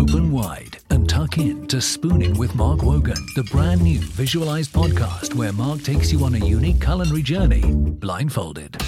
open 0.00 0.32
wide 0.32 0.78
and 0.88 1.06
tuck 1.06 1.36
in 1.36 1.66
to 1.66 1.76
Spooning 1.76 2.38
with 2.38 2.54
Mark 2.54 2.82
Wogan, 2.82 3.22
the 3.36 3.44
brand 3.44 3.82
new 3.82 3.98
visualized 3.98 4.72
podcast 4.72 5.34
where 5.34 5.52
Mark 5.52 5.82
takes 5.82 6.10
you 6.10 6.24
on 6.24 6.34
a 6.36 6.38
unique 6.46 6.80
culinary 6.80 7.20
journey, 7.20 7.70
blindfolded. 7.70 8.78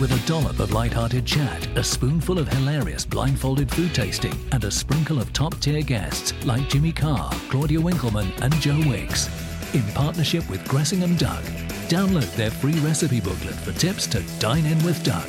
With 0.00 0.12
a 0.12 0.26
dollop 0.26 0.60
of 0.60 0.72
light-hearted 0.72 1.26
chat, 1.26 1.66
a 1.76 1.84
spoonful 1.84 2.38
of 2.38 2.48
hilarious 2.48 3.04
blindfolded 3.04 3.70
food 3.70 3.94
tasting, 3.94 4.32
and 4.52 4.64
a 4.64 4.70
sprinkle 4.70 5.20
of 5.20 5.30
top-tier 5.34 5.82
guests 5.82 6.32
like 6.46 6.70
Jimmy 6.70 6.92
Carr, 6.92 7.30
Claudia 7.50 7.80
Winkleman, 7.80 8.32
and 8.40 8.54
Joe 8.54 8.80
Wicks. 8.86 9.28
In 9.74 9.82
partnership 9.92 10.48
with 10.48 10.64
Gressingham 10.64 11.18
Duck, 11.18 11.42
download 11.88 12.34
their 12.34 12.50
free 12.50 12.78
recipe 12.80 13.20
booklet 13.20 13.56
for 13.56 13.72
tips 13.72 14.06
to 14.06 14.22
dine 14.38 14.64
in 14.64 14.82
with 14.84 15.04
Duck. 15.04 15.28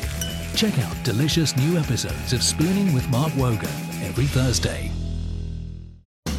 Check 0.56 0.80
out 0.80 0.96
delicious 1.04 1.58
new 1.58 1.78
episodes 1.78 2.32
of 2.32 2.40
Spooning 2.40 2.94
with 2.94 3.10
Mark 3.10 3.36
Wogan 3.36 3.68
every 4.04 4.26
Thursday. 4.26 4.90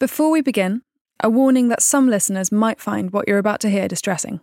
Before 0.00 0.30
we 0.30 0.40
begin, 0.40 0.80
a 1.22 1.28
warning 1.28 1.68
that 1.68 1.82
some 1.82 2.08
listeners 2.08 2.50
might 2.50 2.80
find 2.80 3.12
what 3.12 3.28
you're 3.28 3.36
about 3.36 3.60
to 3.60 3.68
hear 3.68 3.86
distressing. 3.86 4.40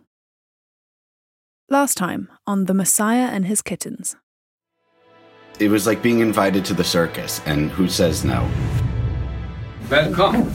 Last 1.67 1.97
time 1.97 2.29
on 2.45 2.65
The 2.65 2.75
Messiah 2.75 3.29
and 3.33 3.47
His 3.47 3.63
Kittens. 3.63 4.15
It 5.59 5.69
was 5.69 5.87
like 5.87 6.03
being 6.03 6.19
invited 6.19 6.63
to 6.65 6.75
the 6.75 6.83
circus, 6.83 7.41
and 7.47 7.71
who 7.71 7.87
says 7.87 8.23
no? 8.23 8.47
Welcome. 9.89 10.53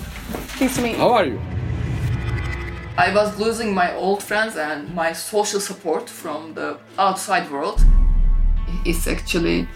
Pleased 0.57 0.77
to 0.77 0.83
meet 0.83 0.93
you. 0.93 0.99
How 0.99 1.15
are 1.15 1.27
you? 1.27 1.41
I 2.97 3.13
was 3.13 3.37
losing 3.41 3.75
my 3.75 3.93
old 3.97 4.23
friends 4.23 4.55
and 4.55 4.95
my 4.95 5.13
social 5.15 5.59
support 5.59 6.09
from 6.09 6.55
the 6.55 6.79
outside 6.97 7.51
world. 7.51 7.85
It's 8.87 9.09
actually 9.09 9.67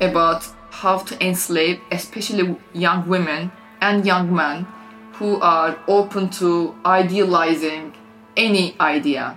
about 0.00 0.46
how 0.70 1.00
to 1.00 1.22
enslave, 1.22 1.78
especially 1.90 2.56
young 2.72 3.06
women 3.06 3.52
and 3.80 4.06
young 4.06 4.34
men 4.34 4.66
who 5.14 5.40
are 5.40 5.78
open 5.88 6.28
to 6.28 6.74
idealizing 6.84 7.94
any 8.36 8.76
idea. 8.80 9.36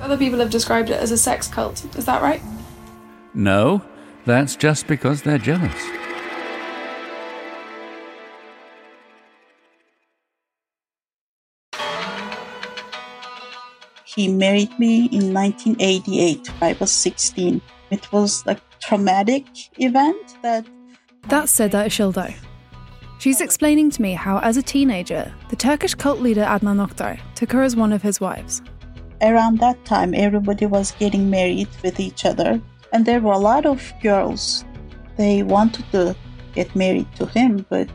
Other 0.00 0.18
people 0.18 0.38
have 0.40 0.50
described 0.50 0.90
it 0.90 1.00
as 1.00 1.10
a 1.10 1.18
sex 1.18 1.48
cult. 1.48 1.84
Is 1.96 2.04
that 2.04 2.20
right? 2.22 2.42
No, 3.32 3.82
that's 4.26 4.56
just 4.56 4.86
because 4.86 5.22
they're 5.22 5.38
jealous. 5.38 5.74
He 14.04 14.28
married 14.28 14.78
me 14.78 15.06
in 15.06 15.32
1988. 15.34 16.48
I 16.62 16.76
was 16.78 16.92
16. 16.92 17.60
It 17.90 18.12
was 18.12 18.44
a 18.46 18.56
traumatic 18.80 19.46
event 19.80 20.36
that. 20.42 20.64
That's 21.28 21.50
Seda 21.58 21.86
Ishildar. 21.86 22.34
She's 23.24 23.40
explaining 23.40 23.88
to 23.92 24.02
me 24.02 24.12
how, 24.12 24.38
as 24.40 24.58
a 24.58 24.62
teenager, 24.62 25.32
the 25.48 25.56
Turkish 25.56 25.94
cult 25.94 26.20
leader 26.20 26.42
Adnan 26.42 26.86
Oktar 26.86 27.18
took 27.34 27.52
her 27.52 27.62
as 27.62 27.74
one 27.74 27.90
of 27.90 28.02
his 28.02 28.20
wives. 28.20 28.60
Around 29.22 29.60
that 29.60 29.82
time, 29.86 30.12
everybody 30.14 30.66
was 30.66 30.92
getting 30.98 31.30
married 31.30 31.68
with 31.82 31.98
each 32.00 32.26
other, 32.26 32.60
and 32.92 33.06
there 33.06 33.20
were 33.22 33.32
a 33.32 33.38
lot 33.38 33.64
of 33.64 33.80
girls. 34.02 34.66
They 35.16 35.42
wanted 35.42 35.90
to 35.92 36.14
get 36.54 36.76
married 36.76 37.06
to 37.16 37.24
him, 37.24 37.64
but 37.70 37.88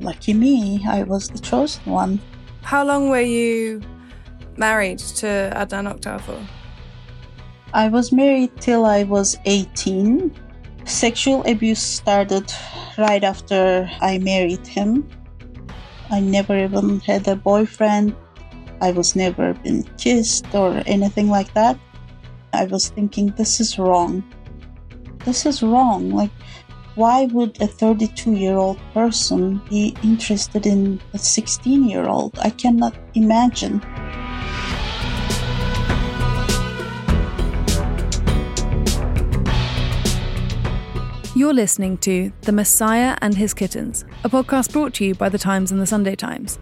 lucky 0.00 0.34
me, 0.34 0.84
I 0.84 1.04
was 1.04 1.28
the 1.28 1.38
chosen 1.38 1.84
one. 1.84 2.20
How 2.62 2.84
long 2.84 3.08
were 3.08 3.20
you 3.20 3.80
married 4.56 4.98
to 5.20 5.52
Adnan 5.54 5.94
Oktar 5.94 6.20
for? 6.22 6.44
I 7.72 7.86
was 7.86 8.10
married 8.10 8.50
till 8.60 8.84
I 8.84 9.04
was 9.04 9.38
18. 9.44 10.34
Sexual 10.90 11.44
abuse 11.46 11.80
started 11.80 12.52
right 12.98 13.22
after 13.22 13.88
I 14.00 14.18
married 14.18 14.66
him. 14.66 15.08
I 16.10 16.18
never 16.18 16.58
even 16.58 16.98
had 17.00 17.28
a 17.28 17.36
boyfriend. 17.36 18.16
I 18.82 18.90
was 18.90 19.14
never 19.14 19.54
been 19.54 19.84
kissed 19.98 20.52
or 20.52 20.82
anything 20.86 21.30
like 21.30 21.54
that. 21.54 21.78
I 22.52 22.64
was 22.64 22.88
thinking 22.88 23.28
this 23.36 23.60
is 23.60 23.78
wrong. 23.78 24.24
This 25.24 25.46
is 25.46 25.62
wrong. 25.62 26.10
Like 26.10 26.32
why 26.96 27.26
would 27.26 27.62
a 27.62 27.68
32 27.68 28.32
year 28.32 28.56
old 28.56 28.78
person 28.92 29.62
be 29.70 29.96
interested 30.02 30.66
in 30.66 31.00
a 31.14 31.18
16 31.18 31.88
year 31.88 32.08
old? 32.08 32.36
I 32.40 32.50
cannot 32.50 32.94
imagine. 33.14 33.80
You're 41.40 41.54
listening 41.54 41.96
to 41.98 42.30
The 42.42 42.52
Messiah 42.52 43.16
and 43.22 43.34
His 43.34 43.54
Kittens, 43.54 44.04
a 44.24 44.28
podcast 44.28 44.74
brought 44.74 44.92
to 44.96 45.06
you 45.06 45.14
by 45.14 45.30
The 45.30 45.38
Times 45.38 45.72
and 45.72 45.80
The 45.80 45.86
Sunday 45.86 46.14
Times. 46.14 46.58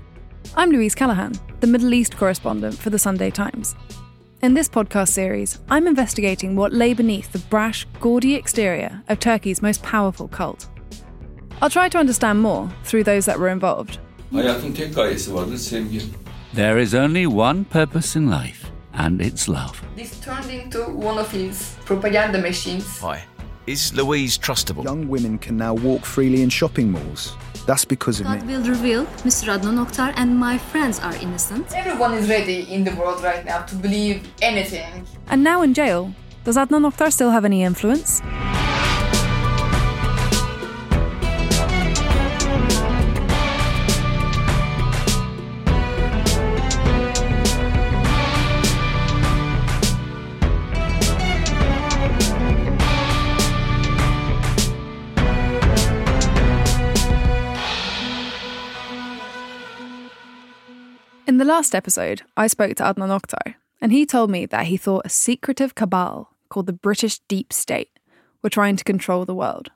I'm 0.55 0.71
Louise 0.71 0.95
Callaghan, 0.95 1.33
the 1.59 1.67
Middle 1.67 1.93
East 1.93 2.17
correspondent 2.17 2.79
for 2.79 2.89
The 2.89 2.99
Sunday 3.01 3.31
Times. 3.31 3.75
In 4.41 4.55
this 4.55 4.69
podcast 4.69 5.09
series, 5.09 5.59
I'm 5.69 5.89
investigating 5.89 6.55
what 6.55 6.73
lay 6.73 6.95
beneath 6.95 7.33
the 7.33 7.41
brash, 7.51 7.89
gaudy 7.99 8.37
exterior 8.37 9.03
of 9.09 9.19
Turkey's 9.19 9.63
most 9.63 9.83
powerful 9.83 10.29
cult. 10.29 10.69
I'll 11.61 11.71
try 11.71 11.89
to 11.89 11.99
understand 11.99 12.41
more 12.41 12.71
through 12.85 13.03
those 13.03 13.27
that 13.27 13.41
were 13.41 13.49
involved. 13.49 13.99
Hayatın 14.33 14.73
tek 14.73 14.95
gayesi 14.95 15.35
vardır 15.35 15.57
sevgi. 15.57 16.03
There 16.55 16.83
is 16.83 16.95
only 16.95 17.27
one 17.27 17.65
purpose 17.65 18.19
in 18.19 18.31
life, 18.31 18.67
and 18.95 19.21
it's 19.21 19.49
love. 19.49 19.83
This 19.97 20.21
turned 20.21 20.51
into 20.51 20.79
one 20.85 21.19
of 21.19 21.33
his 21.33 21.75
propaganda 21.85 22.39
machines. 22.39 23.03
Hi. 23.03 23.38
Is 23.69 23.93
Louise 23.93 24.39
trustable? 24.39 24.83
Young 24.83 25.09
women 25.09 25.37
can 25.37 25.59
now 25.59 25.75
walk 25.75 26.07
freely 26.07 26.41
in 26.41 26.49
shopping 26.49 26.91
malls. 26.91 27.37
That's 27.67 27.85
because 27.85 28.19
of 28.19 28.25
God 28.25 28.43
me. 28.47 28.55
will 28.55 28.65
reveal 28.65 29.05
Mr. 29.29 29.55
Adnan 29.55 29.85
Oktar 29.85 30.15
and 30.17 30.35
my 30.39 30.57
friends 30.57 30.99
are 31.01 31.15
innocent. 31.17 31.67
Everyone 31.75 32.15
is 32.15 32.31
ready 32.31 32.61
in 32.73 32.83
the 32.83 32.95
world 32.97 33.23
right 33.23 33.45
now 33.45 33.61
to 33.67 33.75
believe 33.75 34.27
anything. 34.41 35.07
And 35.29 35.45
now 35.45 35.61
in 35.61 35.75
jail, 35.75 36.15
does 36.45 36.57
Adnan 36.57 36.91
Oktar 36.91 37.13
still 37.13 37.31
have 37.31 37.45
any 37.45 37.63
influence? 37.63 38.23
Last 61.49 61.75
episode, 61.75 62.23
I 62.37 62.47
spoke 62.47 62.77
to 62.77 62.83
Adnan 62.83 63.19
Oktar, 63.19 63.55
and 63.81 63.91
he 63.91 64.05
told 64.05 64.31
me 64.31 64.45
that 64.47 64.67
he 64.67 64.77
thought 64.77 65.07
a 65.07 65.09
secretive 65.09 65.75
cabal 65.75 66.37
called 66.51 66.67
the 66.67 66.73
British 66.75 67.21
Deep 67.21 67.53
State 67.55 67.99
were 68.43 68.51
trying 68.51 68.77
to 68.77 68.85
control 68.85 69.25
the 69.25 69.35
world. 69.35 69.71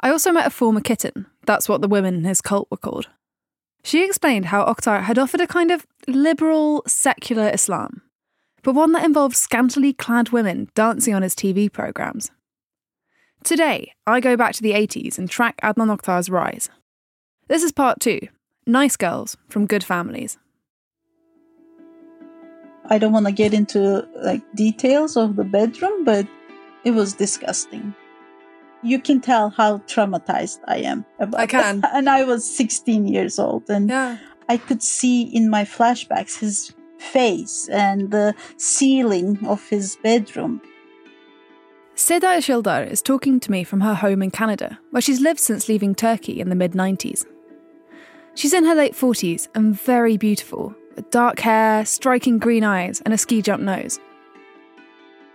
I 0.00 0.10
also 0.10 0.30
met 0.30 0.46
a 0.46 0.50
former 0.50 0.82
kitten, 0.82 1.26
that's 1.46 1.68
what 1.68 1.80
the 1.80 1.88
women 1.88 2.16
in 2.16 2.24
his 2.24 2.42
cult 2.42 2.68
were 2.70 2.76
called. 2.76 3.08
She 3.82 4.04
explained 4.04 4.46
how 4.46 4.66
Oktar 4.66 5.04
had 5.04 5.18
offered 5.18 5.40
a 5.40 5.46
kind 5.46 5.70
of 5.70 5.86
liberal, 6.06 6.82
secular 6.86 7.48
Islam, 7.48 8.02
but 8.62 8.74
one 8.74 8.92
that 8.92 9.04
involved 9.04 9.36
scantily 9.36 9.94
clad 9.94 10.28
women 10.30 10.68
dancing 10.74 11.14
on 11.14 11.22
his 11.22 11.34
TV 11.34 11.72
programmes. 11.72 12.30
Today, 13.42 13.92
I 14.06 14.20
go 14.20 14.36
back 14.36 14.52
to 14.54 14.62
the 14.62 14.72
80s 14.72 15.16
and 15.16 15.30
track 15.30 15.58
Adnan 15.62 15.96
Oktar's 15.96 16.28
rise. 16.28 16.68
This 17.48 17.62
is 17.62 17.72
part 17.72 18.00
two 18.00 18.20
Nice 18.66 18.96
Girls 18.96 19.38
from 19.48 19.64
Good 19.64 19.82
Families. 19.82 20.36
I 22.88 22.98
don't 22.98 23.12
want 23.12 23.26
to 23.26 23.32
get 23.32 23.52
into 23.54 24.06
like 24.22 24.42
details 24.54 25.16
of 25.16 25.36
the 25.36 25.44
bedroom, 25.44 26.04
but 26.04 26.26
it 26.84 26.92
was 26.92 27.12
disgusting. 27.14 27.94
You 28.82 28.98
can 29.00 29.20
tell 29.20 29.50
how 29.50 29.78
traumatized 29.78 30.60
I 30.68 30.78
am 30.78 31.04
about 31.18 31.40
I 31.40 31.46
can. 31.46 31.80
that. 31.80 31.90
And 31.94 32.08
I 32.08 32.24
was 32.24 32.44
16 32.56 33.06
years 33.08 33.38
old 33.38 33.68
and 33.68 33.88
Yeah. 33.90 34.18
I 34.48 34.56
could 34.56 34.82
see 34.82 35.22
in 35.22 35.50
my 35.50 35.64
flashbacks 35.64 36.38
his 36.38 36.72
face 36.98 37.68
and 37.68 38.10
the 38.10 38.34
ceiling 38.56 39.38
of 39.46 39.68
his 39.68 39.96
bedroom. 40.02 40.60
Seda 41.96 42.38
Ishildar 42.38 42.88
is 42.88 43.02
talking 43.02 43.40
to 43.40 43.50
me 43.50 43.64
from 43.64 43.80
her 43.80 43.94
home 43.94 44.22
in 44.22 44.30
Canada, 44.30 44.78
where 44.92 45.02
she's 45.02 45.20
lived 45.20 45.40
since 45.40 45.68
leaving 45.68 45.94
Turkey 45.94 46.40
in 46.40 46.48
the 46.48 46.54
mid 46.54 46.72
90s. 46.72 47.26
She's 48.34 48.52
in 48.54 48.64
her 48.64 48.74
late 48.74 48.94
40s 48.94 49.48
and 49.54 49.78
very 49.78 50.16
beautiful, 50.16 50.74
with 50.98 51.10
dark 51.10 51.38
hair, 51.38 51.84
striking 51.84 52.38
green 52.38 52.64
eyes, 52.64 53.00
and 53.04 53.14
a 53.14 53.18
ski 53.18 53.40
jump 53.40 53.62
nose. 53.62 54.00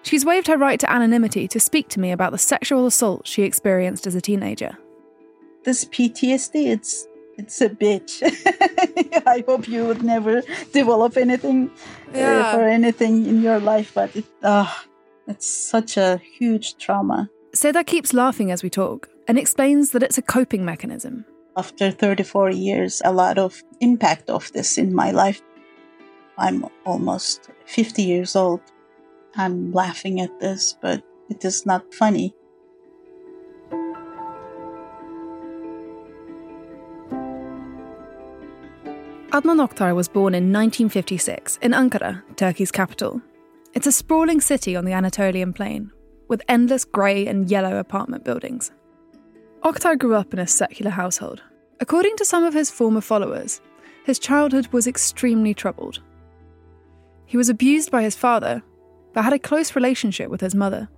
She's 0.03 0.25
waived 0.25 0.47
her 0.47 0.57
right 0.57 0.77
to 0.81 0.91
anonymity 0.91 1.47
to 1.47 1.59
speak 1.59 1.87
to 1.89 1.99
me 2.01 2.11
about 2.11 2.33
the 2.33 2.37
sexual 2.37 2.85
assault 2.85 3.25
she 3.25 3.43
experienced 3.43 4.05
as 4.05 4.15
a 4.15 4.21
teenager. 4.21 4.77
This 5.63 5.85
PTSD, 5.85 6.67
it's 6.67 7.07
it's 7.37 7.61
a 7.61 7.69
bitch. 7.69 8.21
I 9.25 9.43
hope 9.47 9.67
you 9.69 9.85
would 9.85 10.03
never 10.03 10.43
develop 10.73 11.15
anything 11.17 11.71
uh, 12.13 12.17
Yeah. 12.17 12.51
for 12.53 12.61
anything 12.67 13.25
in 13.25 13.41
your 13.41 13.59
life, 13.59 13.93
but 13.95 14.13
it, 14.15 14.25
uh, 14.43 14.69
it's 15.27 15.47
such 15.47 15.95
a 15.97 16.17
huge 16.37 16.75
trauma. 16.77 17.29
Seda 17.55 17.85
keeps 17.85 18.13
laughing 18.13 18.51
as 18.51 18.61
we 18.61 18.69
talk 18.69 19.07
and 19.27 19.39
explains 19.39 19.91
that 19.91 20.03
it's 20.03 20.17
a 20.17 20.21
coping 20.21 20.65
mechanism. 20.65 21.23
After 21.55 21.89
34 21.91 22.51
years, 22.51 23.01
a 23.05 23.13
lot 23.13 23.37
of 23.37 23.63
impact 23.79 24.29
of 24.29 24.51
this 24.51 24.77
in 24.77 24.93
my 24.93 25.11
life. 25.11 25.41
I'm 26.37 26.65
almost 26.85 27.49
50 27.65 28.01
years 28.01 28.35
old. 28.35 28.61
I'm 29.35 29.71
laughing 29.71 30.21
at 30.21 30.39
this, 30.39 30.77
but 30.81 31.03
it 31.29 31.43
is 31.45 31.65
not 31.65 31.93
funny. 31.93 32.33
Adnan 39.31 39.67
Oktar 39.67 39.95
was 39.95 40.07
born 40.07 40.35
in 40.35 40.53
1956 40.53 41.57
in 41.63 41.71
Ankara, 41.71 42.21
Turkey's 42.35 42.71
capital. 42.71 43.19
It's 43.73 43.87
a 43.87 43.91
sprawling 43.91 44.39
city 44.39 44.75
on 44.75 44.85
the 44.85 44.93
Anatolian 44.93 45.53
plain, 45.53 45.91
with 46.27 46.43
endless 46.47 46.85
grey 46.85 47.25
and 47.25 47.49
yellow 47.49 47.77
apartment 47.77 48.23
buildings. 48.23 48.71
Oktar 49.63 49.97
grew 49.97 50.13
up 50.13 50.33
in 50.33 50.39
a 50.39 50.45
secular 50.45 50.91
household. 50.91 51.41
According 51.79 52.15
to 52.17 52.25
some 52.25 52.43
of 52.43 52.53
his 52.53 52.69
former 52.69 53.01
followers, 53.01 53.59
his 54.05 54.19
childhood 54.19 54.67
was 54.67 54.85
extremely 54.85 55.55
troubled. 55.55 56.01
He 57.25 57.37
was 57.37 57.49
abused 57.49 57.91
by 57.91 58.03
his 58.03 58.15
father, 58.15 58.63
but 59.13 59.23
had 59.23 59.33
a 59.33 59.39
close 59.39 59.75
relationship 59.75 60.29
with 60.29 60.41
his 60.41 60.55
mother. 60.55 60.89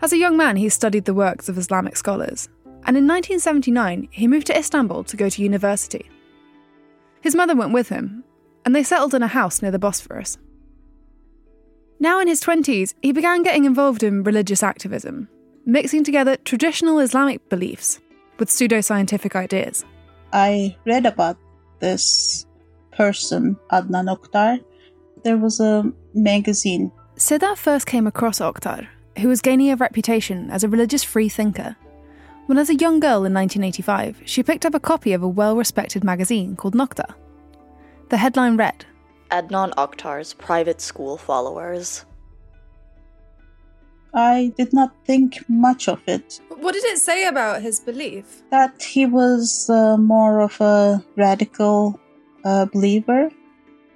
As 0.00 0.12
a 0.12 0.18
young 0.18 0.36
man, 0.36 0.56
he 0.56 0.68
studied 0.68 1.04
the 1.04 1.14
works 1.14 1.48
of 1.48 1.58
Islamic 1.58 1.96
scholars, 1.96 2.48
and 2.86 2.96
in 2.96 3.06
1979 3.06 4.08
he 4.10 4.28
moved 4.28 4.46
to 4.48 4.58
Istanbul 4.58 5.04
to 5.04 5.16
go 5.16 5.28
to 5.28 5.42
university. 5.42 6.10
His 7.20 7.34
mother 7.34 7.56
went 7.56 7.72
with 7.72 7.88
him, 7.88 8.24
and 8.64 8.74
they 8.74 8.82
settled 8.82 9.14
in 9.14 9.22
a 9.22 9.28
house 9.28 9.62
near 9.62 9.70
the 9.70 9.78
Bosphorus. 9.78 10.36
Now 12.00 12.20
in 12.20 12.28
his 12.28 12.42
20s, 12.42 12.94
he 13.02 13.12
began 13.12 13.42
getting 13.42 13.64
involved 13.64 14.02
in 14.02 14.24
religious 14.24 14.62
activism, 14.62 15.28
mixing 15.64 16.04
together 16.04 16.36
traditional 16.44 16.98
Islamic 16.98 17.48
beliefs 17.48 18.00
with 18.38 18.50
pseudoscientific 18.50 19.34
ideas. 19.36 19.84
I 20.32 20.76
read 20.84 21.06
about 21.06 21.38
this 21.80 22.44
person, 22.92 23.56
Adnan 23.70 24.14
Oktar. 24.14 24.62
There 25.24 25.38
was 25.38 25.58
a 25.58 25.90
magazine. 26.12 26.92
Seda 27.16 27.56
first 27.56 27.86
came 27.86 28.06
across 28.06 28.40
Oktar, 28.40 28.86
who 29.18 29.28
was 29.28 29.40
gaining 29.40 29.70
a 29.70 29.76
reputation 29.76 30.50
as 30.50 30.62
a 30.62 30.68
religious 30.68 31.02
free 31.02 31.28
thinker, 31.28 31.76
when 32.46 32.58
as 32.58 32.68
a 32.68 32.74
young 32.74 33.00
girl 33.00 33.24
in 33.24 33.32
1985, 33.32 34.20
she 34.26 34.42
picked 34.42 34.66
up 34.66 34.74
a 34.74 34.80
copy 34.80 35.14
of 35.14 35.22
a 35.22 35.28
well 35.28 35.56
respected 35.56 36.04
magazine 36.04 36.56
called 36.56 36.74
Nokta. 36.74 37.14
The 38.10 38.18
headline 38.18 38.58
read 38.58 38.84
Adnan 39.30 39.72
Oktar's 39.76 40.34
private 40.34 40.82
school 40.82 41.16
followers. 41.16 42.04
I 44.12 44.52
did 44.58 44.74
not 44.74 44.92
think 45.06 45.42
much 45.48 45.88
of 45.88 46.02
it. 46.06 46.40
What 46.48 46.74
did 46.74 46.84
it 46.84 46.98
say 46.98 47.26
about 47.26 47.62
his 47.62 47.80
belief? 47.80 48.42
That 48.50 48.82
he 48.82 49.06
was 49.06 49.68
uh, 49.70 49.96
more 49.96 50.40
of 50.40 50.60
a 50.60 51.02
radical 51.16 51.98
uh, 52.44 52.66
believer 52.66 53.30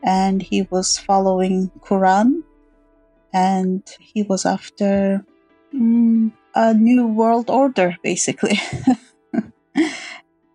and 0.02 0.42
he 0.42 0.62
was 0.70 0.98
following 0.98 1.70
Quran 1.80 2.42
and 3.32 3.82
he 4.00 4.22
was 4.22 4.46
after 4.46 5.24
mm, 5.74 6.32
a 6.54 6.74
new 6.74 7.06
world 7.06 7.50
order 7.50 7.96
basically. 8.02 8.60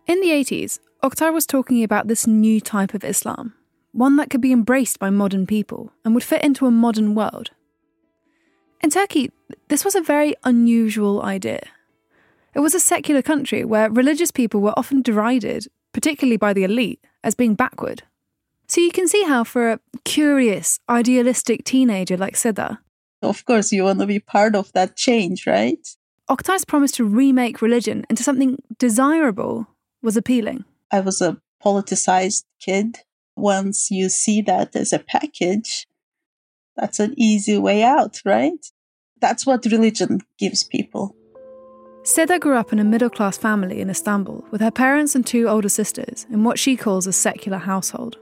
In 0.06 0.20
the 0.20 0.30
80s, 0.30 0.80
Oktar 1.02 1.32
was 1.32 1.46
talking 1.46 1.82
about 1.82 2.08
this 2.08 2.26
new 2.26 2.60
type 2.60 2.94
of 2.94 3.04
Islam, 3.04 3.54
one 3.92 4.16
that 4.16 4.30
could 4.30 4.40
be 4.40 4.52
embraced 4.52 4.98
by 4.98 5.10
modern 5.10 5.46
people 5.46 5.92
and 6.04 6.14
would 6.14 6.24
fit 6.24 6.42
into 6.42 6.66
a 6.66 6.70
modern 6.70 7.14
world. 7.14 7.50
In 8.82 8.90
Turkey, 8.90 9.30
this 9.68 9.84
was 9.84 9.94
a 9.94 10.02
very 10.02 10.34
unusual 10.44 11.22
idea. 11.22 11.60
It 12.54 12.60
was 12.60 12.74
a 12.74 12.80
secular 12.80 13.22
country 13.22 13.64
where 13.64 13.90
religious 13.90 14.30
people 14.30 14.60
were 14.60 14.78
often 14.78 15.02
derided, 15.02 15.68
particularly 15.92 16.36
by 16.36 16.52
the 16.52 16.64
elite, 16.64 17.02
as 17.22 17.34
being 17.34 17.54
backward. 17.54 18.02
So 18.66 18.80
you 18.80 18.90
can 18.90 19.08
see 19.08 19.24
how, 19.24 19.44
for 19.44 19.72
a 19.72 19.80
curious, 20.04 20.78
idealistic 20.88 21.64
teenager 21.64 22.16
like 22.16 22.34
Seda, 22.34 22.78
of 23.22 23.44
course 23.44 23.72
you 23.72 23.84
want 23.84 24.00
to 24.00 24.06
be 24.06 24.18
part 24.18 24.54
of 24.54 24.72
that 24.72 24.96
change, 24.96 25.46
right? 25.46 25.86
Oktar's 26.30 26.64
promise 26.64 26.92
to 26.92 27.04
remake 27.04 27.60
religion 27.60 28.04
into 28.08 28.22
something 28.22 28.56
desirable 28.78 29.66
was 30.02 30.16
appealing. 30.16 30.64
I 30.90 31.00
was 31.00 31.20
a 31.20 31.38
politicized 31.62 32.44
kid. 32.60 32.98
Once 33.36 33.90
you 33.90 34.08
see 34.08 34.42
that 34.42 34.76
as 34.76 34.92
a 34.92 34.98
package, 34.98 35.86
that's 36.76 37.00
an 37.00 37.14
easy 37.16 37.58
way 37.58 37.82
out, 37.82 38.20
right? 38.24 38.64
That's 39.20 39.46
what 39.46 39.66
religion 39.66 40.20
gives 40.38 40.64
people. 40.64 41.16
Seda 42.02 42.38
grew 42.38 42.56
up 42.56 42.72
in 42.72 42.78
a 42.78 42.84
middle 42.84 43.10
class 43.10 43.38
family 43.38 43.80
in 43.80 43.88
Istanbul 43.88 44.44
with 44.50 44.60
her 44.60 44.70
parents 44.70 45.14
and 45.14 45.26
two 45.26 45.48
older 45.48 45.70
sisters 45.70 46.26
in 46.30 46.44
what 46.44 46.58
she 46.58 46.76
calls 46.76 47.06
a 47.06 47.12
secular 47.12 47.58
household. 47.58 48.18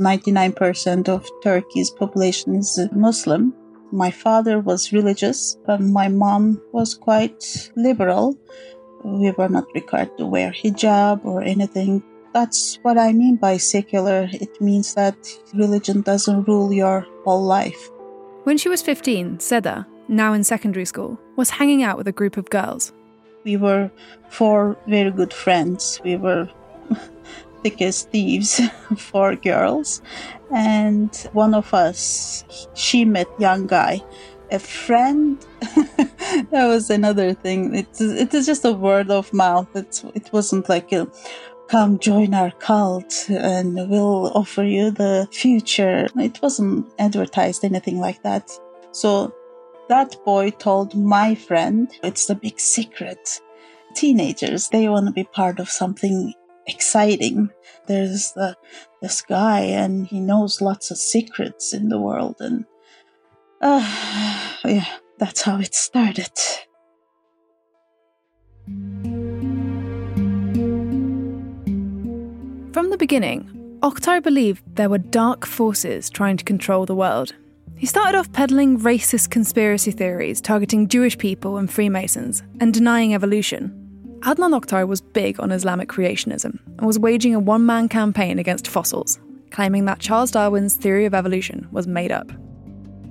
99% 0.00 1.08
of 1.08 1.28
Turkey's 1.42 1.90
population 1.90 2.54
is 2.54 2.78
Muslim. 2.92 3.52
My 3.90 4.10
father 4.10 4.60
was 4.60 4.92
religious, 4.92 5.56
but 5.66 5.80
my 5.80 6.08
mom 6.08 6.60
was 6.72 6.94
quite 6.94 7.70
liberal. 7.74 8.38
We 9.04 9.30
were 9.32 9.48
not 9.48 9.66
required 9.74 10.16
to 10.18 10.26
wear 10.26 10.52
hijab 10.52 11.24
or 11.24 11.42
anything. 11.42 12.02
That's 12.32 12.78
what 12.82 12.98
I 12.98 13.12
mean 13.12 13.36
by 13.36 13.56
secular. 13.56 14.28
It 14.32 14.60
means 14.60 14.94
that 14.94 15.16
religion 15.54 16.02
doesn't 16.02 16.44
rule 16.44 16.72
your 16.72 17.06
whole 17.24 17.42
life. 17.42 17.90
When 18.44 18.58
she 18.58 18.68
was 18.68 18.82
15, 18.82 19.38
Seda, 19.38 19.86
now 20.08 20.32
in 20.32 20.44
secondary 20.44 20.84
school, 20.84 21.18
was 21.36 21.50
hanging 21.50 21.82
out 21.82 21.96
with 21.96 22.06
a 22.06 22.12
group 22.12 22.36
of 22.36 22.50
girls. 22.50 22.92
We 23.44 23.56
were 23.56 23.90
four 24.28 24.76
very 24.86 25.10
good 25.10 25.32
friends. 25.32 26.00
We 26.04 26.16
were 26.16 26.48
thick 27.62 27.82
as 27.82 28.02
thieves, 28.02 28.60
for 28.96 29.36
girls. 29.36 30.02
And 30.54 31.14
one 31.32 31.54
of 31.54 31.72
us, 31.74 32.44
she 32.74 33.04
met 33.04 33.28
young 33.38 33.66
guy. 33.66 34.02
A 34.50 34.58
friend, 34.58 35.38
that 35.60 36.66
was 36.66 36.88
another 36.88 37.34
thing. 37.34 37.74
It, 37.74 37.88
it 38.00 38.32
is 38.32 38.46
just 38.46 38.64
a 38.64 38.72
word 38.72 39.10
of 39.10 39.32
mouth. 39.32 39.68
It's, 39.74 40.04
it 40.14 40.30
wasn't 40.32 40.68
like 40.70 40.90
a, 40.92 41.06
come 41.68 41.98
join 41.98 42.32
our 42.32 42.50
cult 42.52 43.26
and 43.28 43.74
we'll 43.90 44.32
offer 44.34 44.64
you 44.64 44.90
the 44.90 45.28
future. 45.30 46.08
It 46.16 46.40
wasn't 46.42 46.90
advertised 46.98 47.62
anything 47.62 48.00
like 48.00 48.22
that. 48.22 48.50
So 48.92 49.34
that 49.88 50.16
boy 50.24 50.50
told 50.50 50.94
my 50.94 51.34
friend, 51.34 51.90
it's 52.02 52.26
the 52.26 52.34
big 52.34 52.58
secret. 52.58 53.40
Teenagers, 53.94 54.68
they 54.68 54.88
want 54.88 55.06
to 55.06 55.12
be 55.12 55.24
part 55.24 55.60
of 55.60 55.68
something 55.68 56.32
exciting. 56.68 57.50
There's 57.86 58.32
the, 58.32 58.56
this 59.02 59.22
guy 59.22 59.60
and 59.60 60.06
he 60.06 60.20
knows 60.20 60.60
lots 60.60 60.90
of 60.90 60.98
secrets 60.98 61.72
in 61.72 61.88
the 61.88 61.98
world 61.98 62.36
and 62.40 62.64
uh, 63.60 63.80
yeah, 64.64 64.86
that's 65.18 65.42
how 65.42 65.58
it 65.58 65.74
started. 65.74 66.30
From 72.72 72.90
the 72.90 72.96
beginning, 72.98 73.78
Oktar 73.82 74.22
believed 74.22 74.62
there 74.76 74.88
were 74.88 74.98
dark 74.98 75.46
forces 75.46 76.10
trying 76.10 76.36
to 76.36 76.44
control 76.44 76.86
the 76.86 76.94
world. 76.94 77.32
He 77.76 77.86
started 77.86 78.18
off 78.18 78.32
peddling 78.32 78.78
racist 78.80 79.30
conspiracy 79.30 79.92
theories 79.92 80.40
targeting 80.40 80.88
Jewish 80.88 81.16
people 81.16 81.56
and 81.56 81.72
Freemasons 81.72 82.42
and 82.60 82.74
denying 82.74 83.14
evolution. 83.14 83.87
Adnan 84.22 84.58
Oktar 84.58 84.86
was 84.86 85.00
big 85.00 85.38
on 85.38 85.52
Islamic 85.52 85.88
creationism 85.88 86.58
and 86.76 86.86
was 86.86 86.98
waging 86.98 87.36
a 87.36 87.38
one 87.38 87.64
man 87.64 87.88
campaign 87.88 88.40
against 88.40 88.66
fossils, 88.66 89.20
claiming 89.50 89.84
that 89.84 90.00
Charles 90.00 90.32
Darwin's 90.32 90.74
theory 90.74 91.04
of 91.04 91.14
evolution 91.14 91.68
was 91.70 91.86
made 91.86 92.10
up. 92.10 92.28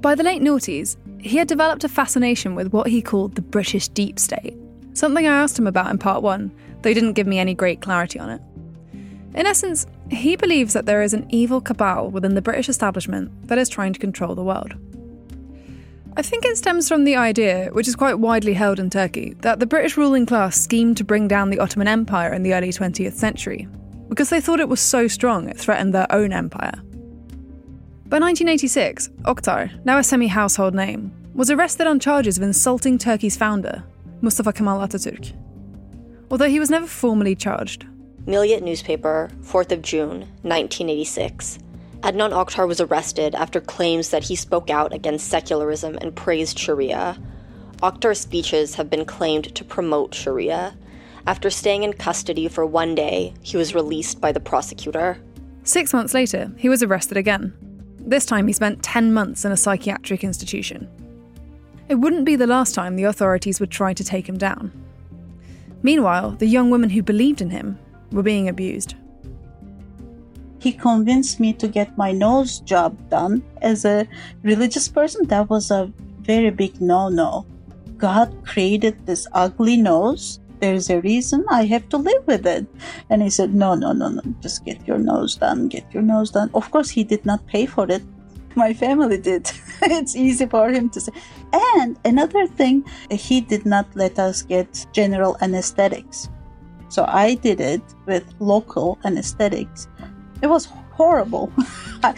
By 0.02 0.16
the 0.16 0.24
late 0.24 0.42
noughties, 0.42 0.98
he 1.22 1.38
had 1.38 1.48
developed 1.48 1.86
a 1.86 1.90
fascination 1.90 2.56
with 2.56 2.74
what 2.74 2.88
he 2.88 3.02
called 3.02 3.36
the 3.36 3.42
British 3.42 3.88
deep 3.88 4.20
state, 4.20 4.58
something 4.94 5.26
I 5.26 5.42
asked 5.42 5.58
him 5.58 5.66
about 5.66 5.90
in 5.90 5.98
part 5.98 6.24
one, 6.24 6.52
though 6.82 6.90
he 6.90 6.94
didn't 6.94 7.14
give 7.14 7.26
me 7.28 7.40
any 7.40 7.54
great 7.54 7.82
clarity 7.82 8.20
on 8.20 8.30
it. 8.30 8.42
In 9.34 9.46
essence, 9.46 9.88
he 10.12 10.36
believes 10.36 10.74
that 10.74 10.86
there 10.86 11.02
is 11.02 11.14
an 11.14 11.26
evil 11.30 11.62
cabal 11.62 12.10
within 12.10 12.36
the 12.36 12.42
British 12.42 12.68
establishment 12.68 13.48
that 13.48 13.58
is 13.58 13.70
trying 13.70 13.94
to 13.94 14.00
control 14.00 14.36
the 14.36 14.44
world. 14.44 14.74
I 16.18 16.24
think 16.24 16.46
it 16.46 16.58
stems 16.58 16.88
from 16.88 17.04
the 17.04 17.16
idea, 17.16 17.70
which 17.74 17.88
is 17.88 17.96
quite 17.96 18.18
widely 18.18 18.54
held 18.54 18.80
in 18.80 18.90
Turkey, 18.90 19.36
that 19.42 19.60
the 19.60 19.68
British 19.68 19.98
ruling 19.98 20.26
class 20.26 20.60
schemed 20.60 20.98
to 20.98 21.04
bring 21.04 21.28
down 21.28 21.52
the 21.52 21.60
Ottoman 21.60 21.88
Empire 21.88 22.34
in 22.34 22.42
the 22.42 22.56
early 22.56 22.70
20th 22.70 23.14
century 23.14 23.68
because 24.10 24.32
they 24.32 24.42
thought 24.42 24.60
it 24.60 24.68
was 24.68 24.80
so 24.80 25.08
strong 25.08 25.48
it 25.48 25.60
threatened 25.60 25.94
their 25.94 26.12
own 26.12 26.34
empire. 26.34 26.74
By 28.08 28.18
1986, 28.18 29.10
Oktar, 29.26 29.86
now 29.86 30.00
a 30.00 30.04
semi 30.04 30.26
household 30.26 30.74
name, 30.74 31.12
was 31.36 31.52
arrested 31.52 31.86
on 31.86 32.00
charges 32.00 32.38
of 32.38 32.44
insulting 32.44 32.98
Turkey's 32.98 33.38
founder, 33.38 33.84
Mustafa 34.22 34.54
Kemal 34.54 34.80
Ataturk. 34.80 35.34
Although 36.32 36.50
he 36.50 36.60
was 36.60 36.72
never 36.72 36.88
formally 36.88 37.36
charged. 37.36 37.86
Milliyet 38.26 38.64
newspaper, 38.64 39.30
4th 39.44 39.72
of 39.72 39.84
June, 39.84 40.22
1986. 40.42 41.60
Adnan 42.02 42.32
Oktar 42.32 42.68
was 42.68 42.80
arrested 42.80 43.34
after 43.34 43.60
claims 43.60 44.12
that 44.12 44.24
he 44.24 44.36
spoke 44.36 44.70
out 44.70 44.94
against 44.94 45.28
secularism 45.28 45.98
and 46.00 46.16
praised 46.16 46.60
Sharia. 46.60 47.18
Oktar's 47.82 48.20
speeches 48.20 48.76
have 48.76 48.90
been 48.90 49.06
claimed 49.06 49.56
to 49.56 49.64
promote 49.64 50.14
Sharia. 50.14 50.78
After 51.26 51.50
staying 51.50 51.84
in 51.84 51.94
custody 51.94 52.48
for 52.48 52.66
one 52.66 52.96
day, 52.96 53.34
he 53.42 53.58
was 53.58 53.76
released 53.76 54.22
by 54.22 54.32
the 54.32 54.40
prosecutor. 54.40 55.18
Six 55.64 55.92
months 55.92 56.14
later, 56.14 56.52
he 56.58 56.70
was 56.70 56.84
arrested 56.84 57.18
again. 57.18 57.54
This 58.00 58.26
time, 58.26 58.48
he 58.48 58.54
spent 58.54 58.84
10 58.84 59.12
months 59.14 59.44
in 59.44 59.52
a 59.52 59.58
psychiatric 59.58 60.24
institution. 60.24 60.88
It 61.90 61.96
wouldn't 61.96 62.26
be 62.26 62.36
the 62.36 62.48
last 62.48 62.76
time 62.76 62.96
the 62.96 63.04
authorities 63.04 63.60
would 63.60 63.72
try 63.72 63.94
to 63.94 64.04
take 64.04 64.30
him 64.30 64.38
down. 64.38 64.72
Meanwhile, 65.82 66.32
the 66.32 66.48
young 66.48 66.70
women 66.70 66.92
who 66.92 67.02
believed 67.02 67.42
in 67.42 67.50
him 67.50 67.80
were 68.12 68.24
being 68.24 68.48
abused. 68.48 68.96
He 70.60 70.72
convinced 70.74 71.40
me 71.40 71.54
to 71.54 71.68
get 71.68 71.98
my 71.98 72.12
nose 72.12 72.60
job 72.60 72.98
done. 73.10 73.44
As 73.62 73.86
a 73.86 74.08
religious 74.44 74.88
person, 74.88 75.28
that 75.28 75.50
was 75.50 75.72
a 75.72 75.92
very 76.22 76.50
big 76.50 76.82
no 76.82 77.10
no. 77.10 77.46
God 77.98 78.34
created 78.46 79.06
this 79.06 79.28
ugly 79.34 79.78
nose. 79.78 80.40
There's 80.60 80.90
a 80.90 81.02
reason 81.02 81.46
I 81.50 81.66
have 81.66 81.88
to 81.90 81.98
live 81.98 82.26
with 82.26 82.46
it. 82.46 82.66
And 83.10 83.22
he 83.22 83.30
said, 83.30 83.54
No, 83.54 83.76
no, 83.76 83.92
no, 83.92 84.10
no, 84.10 84.22
just 84.42 84.66
get 84.66 84.88
your 84.88 84.98
nose 84.98 85.36
done, 85.36 85.68
get 85.68 85.86
your 85.94 86.04
nose 86.04 86.32
done. 86.32 86.50
Of 86.54 86.72
course, 86.72 86.90
he 86.90 87.04
did 87.04 87.26
not 87.26 87.46
pay 87.48 87.66
for 87.66 87.90
it. 87.90 88.04
My 88.56 88.74
family 88.74 89.20
did. 89.20 89.52
it's 89.84 90.16
easy 90.16 90.48
for 90.48 90.70
him 90.70 90.90
to 90.90 91.02
say. 91.02 91.12
And 91.78 91.98
another 92.06 92.48
thing, 92.48 92.84
he 93.12 93.40
did 93.40 93.66
not 93.66 93.86
let 93.96 94.18
us 94.18 94.42
get 94.42 94.88
general 94.94 95.38
anesthetics. 95.42 96.30
So 96.90 97.06
I 97.08 97.36
did 97.36 97.62
it 97.62 97.82
with 98.06 98.24
local 98.40 98.98
anesthetics. 99.04 99.88
It 100.42 100.48
was 100.48 100.68
horrible. 100.92 101.52
I, 102.04 102.14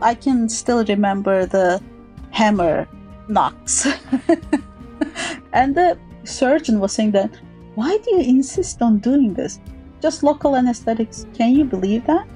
I 0.00 0.14
can 0.14 0.48
still 0.48 0.84
remember 0.84 1.46
the 1.46 1.82
hammer 2.30 2.88
knocks. 3.28 3.86
and 5.52 5.74
the 5.74 5.98
surgeon 6.24 6.80
was 6.80 6.92
saying 6.92 7.12
that, 7.12 7.30
why 7.74 7.98
do 7.98 8.10
you 8.16 8.20
insist 8.20 8.82
on 8.82 8.98
doing 8.98 9.34
this? 9.34 9.60
Just 10.00 10.22
local 10.22 10.56
anesthetics. 10.56 11.26
Can 11.34 11.54
you 11.54 11.64
believe 11.64 12.06
that? 12.06 12.26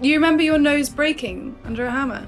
You 0.00 0.14
remember 0.14 0.42
your 0.42 0.58
nose 0.58 0.88
breaking 0.88 1.56
under 1.64 1.86
a 1.86 1.90
hammer? 1.90 2.26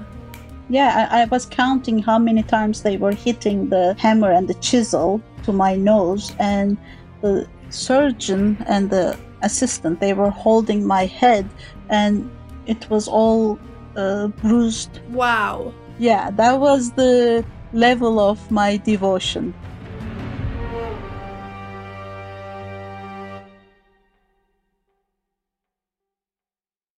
Yeah, 0.69 1.07
I, 1.11 1.21
I, 1.21 1.25
was 1.25 1.45
counting 1.45 1.99
how 1.99 2.17
many 2.17 2.43
times 2.43 2.81
they 2.81 2.97
were 2.97 3.11
hitting 3.11 3.69
the 3.69 3.95
hammer 3.99 4.31
and 4.31 4.47
the 4.47 4.53
chisel 4.55 5.21
to 5.43 5.51
my 5.51 5.75
nose, 5.75 6.33
and 6.39 6.77
the 7.21 7.47
surgeon 7.69 8.57
and 8.67 8.89
the 8.89 9.17
assistant 9.41 9.99
they 9.99 10.13
were 10.13 10.29
holding 10.29 10.85
my 10.85 11.05
head, 11.05 11.49
and 11.89 12.29
it 12.65 12.89
was 12.89 13.07
all 13.07 13.59
uh, 13.95 14.27
bruised. 14.27 14.99
Wow. 15.09 15.73
Yeah, 15.99 16.31
that 16.31 16.59
was 16.59 16.91
the 16.91 17.45
level 17.73 18.19
of 18.19 18.51
my 18.51 18.77
devotion. 18.77 19.53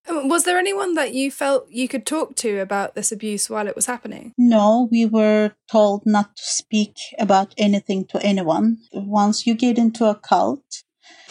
Was 0.10 0.44
there 0.44 0.58
anyone 0.58 0.96
that 0.96 1.14
you 1.14 1.32
felt 1.32 1.70
you 1.70 1.88
could 1.88 2.06
talk 2.06 2.36
to 2.38 2.60
about 2.60 2.96
this 2.96 3.12
abuse 3.12 3.50
while 3.50 3.68
it 3.68 3.76
was 3.76 3.86
happening? 3.86 4.34
No, 4.38 4.88
we 4.92 5.06
were 5.06 5.54
told 5.72 6.06
not 6.06 6.36
to 6.36 6.44
speak 6.44 6.96
about 7.20 7.54
anything 7.58 8.06
to 8.08 8.22
anyone. 8.22 8.80
Once 8.92 9.48
you 9.48 9.54
get 9.54 9.78
into 9.78 10.06
a 10.06 10.16
cult, 10.16 10.83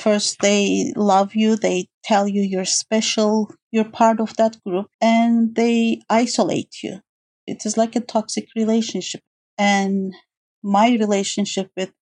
first 0.03 0.41
they 0.41 0.93
love 0.97 1.35
you, 1.35 1.57
they 1.57 1.89
tell 2.05 2.27
you 2.29 2.43
you're 2.43 2.65
special, 2.65 3.55
you're 3.71 3.91
part 4.03 4.21
of 4.21 4.37
that 4.37 4.57
group, 4.65 4.87
and 5.01 5.55
they 5.55 6.01
isolate 6.11 6.83
you. 6.83 7.01
It 7.47 7.65
is 7.65 7.77
like 7.77 7.97
a 7.97 8.01
toxic 8.01 8.49
relationship. 8.57 9.23
And 9.59 10.15
my 10.63 10.91
relationship 10.91 11.71
with 11.77 11.93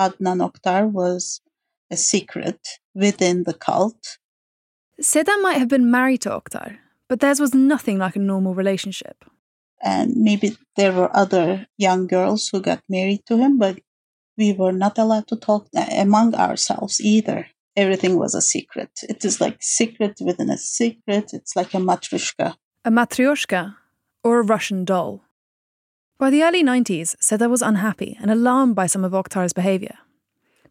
Adnan 0.00 0.40
Oktar 0.46 0.90
was 0.90 1.40
a 1.90 1.96
secret 1.96 2.60
within 2.94 3.44
the 3.44 3.54
cult 3.54 4.18
Seda 5.00 5.40
might 5.40 5.56
have 5.56 5.68
been 5.68 5.90
married 5.90 6.20
to 6.22 6.30
Oktar, 6.30 6.76
but 7.08 7.20
theirs 7.20 7.40
was 7.40 7.54
nothing 7.54 7.98
like 7.98 8.16
a 8.16 8.20
normal 8.20 8.54
relationship. 8.54 9.24
And 9.82 10.14
maybe 10.16 10.58
there 10.76 10.92
were 10.92 11.14
other 11.16 11.66
young 11.78 12.06
girls 12.06 12.48
who 12.48 12.60
got 12.60 12.82
married 12.86 13.24
to 13.26 13.38
him, 13.38 13.58
but 13.58 13.80
we 14.36 14.52
were 14.52 14.72
not 14.72 14.98
allowed 14.98 15.28
to 15.28 15.36
talk 15.36 15.68
among 15.92 16.34
ourselves 16.34 17.00
either. 17.00 17.48
Everything 17.76 18.18
was 18.18 18.34
a 18.34 18.42
secret. 18.42 18.90
It 19.02 19.24
is 19.24 19.40
like 19.40 19.58
secret 19.60 20.18
within 20.20 20.50
a 20.50 20.58
secret. 20.58 21.32
It's 21.32 21.54
like 21.54 21.72
a 21.74 21.78
matryoshka. 21.78 22.56
A 22.84 22.90
matryoshka, 22.90 23.76
or 24.24 24.40
a 24.40 24.42
Russian 24.44 24.84
doll. 24.84 25.24
By 26.18 26.30
the 26.30 26.42
early 26.42 26.62
90s, 26.62 27.16
Seda 27.16 27.48
was 27.48 27.62
unhappy 27.62 28.18
and 28.20 28.30
alarmed 28.30 28.74
by 28.74 28.86
some 28.86 29.04
of 29.04 29.12
Oktar's 29.12 29.52
behaviour. 29.52 29.96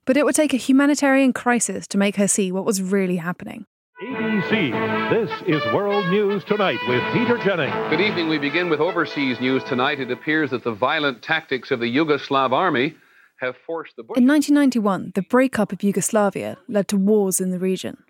But 0.05 0.17
it 0.17 0.25
would 0.25 0.35
take 0.35 0.53
a 0.53 0.57
humanitarian 0.57 1.33
crisis 1.33 1.87
to 1.87 1.97
make 1.97 2.17
her 2.17 2.27
see 2.27 2.51
what 2.51 2.65
was 2.65 2.81
really 2.81 3.17
happening. 3.17 3.65
ABC, 4.01 4.71
this 5.09 5.29
is 5.47 5.73
World 5.73 6.07
News 6.09 6.43
Tonight 6.45 6.79
with 6.87 7.01
Peter 7.13 7.37
Jennings. 7.37 7.73
Good 7.89 7.99
evening. 7.99 8.29
We 8.29 8.37
begin 8.37 8.69
with 8.69 8.79
overseas 8.79 9.39
news 9.39 9.63
tonight. 9.63 9.99
It 9.99 10.11
appears 10.11 10.51
that 10.51 10.63
the 10.63 10.71
violent 10.71 11.21
tactics 11.21 11.71
of 11.71 11.79
the 11.79 11.93
Yugoslav 11.93 12.51
army 12.51 12.95
have 13.41 13.55
forced 13.57 13.95
the. 13.95 14.03
In 14.15 14.27
1991, 14.27 15.13
the 15.15 15.21
breakup 15.21 15.71
of 15.71 15.83
Yugoslavia 15.83 16.57
led 16.67 16.87
to 16.89 16.97
wars 16.97 17.39
in 17.39 17.51
the 17.51 17.59
region. 17.59 18.03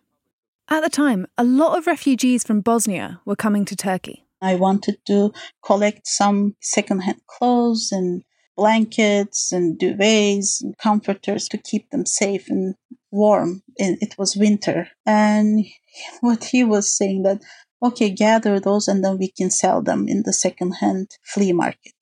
At 0.69 0.83
the 0.83 0.89
time, 0.89 1.25
a 1.37 1.43
lot 1.43 1.77
of 1.77 1.87
refugees 1.87 2.43
from 2.43 2.61
Bosnia 2.61 3.21
were 3.25 3.35
coming 3.35 3.65
to 3.65 3.75
Turkey. 3.75 4.25
I 4.41 4.55
wanted 4.55 4.97
to 5.07 5.33
collect 5.63 6.07
some 6.07 6.55
secondhand 6.61 7.21
clothes 7.27 7.89
and 7.91 8.23
blankets 8.55 9.51
and 9.51 9.79
duvets 9.79 10.61
and 10.61 10.77
comforters 10.77 11.47
to 11.49 11.57
keep 11.57 11.89
them 11.89 12.05
safe 12.05 12.49
and 12.49 12.75
warm. 13.11 13.63
And 13.79 13.97
It 14.01 14.15
was 14.17 14.35
winter. 14.35 14.89
And 15.05 15.65
what 16.21 16.43
he 16.45 16.63
was 16.63 16.95
saying 16.95 17.23
that, 17.23 17.41
okay, 17.81 18.09
gather 18.09 18.59
those 18.59 18.87
and 18.87 19.03
then 19.03 19.17
we 19.17 19.31
can 19.31 19.49
sell 19.49 19.81
them 19.81 20.07
in 20.07 20.23
the 20.23 20.33
secondhand 20.33 21.17
flea 21.23 21.53
market. 21.53 21.95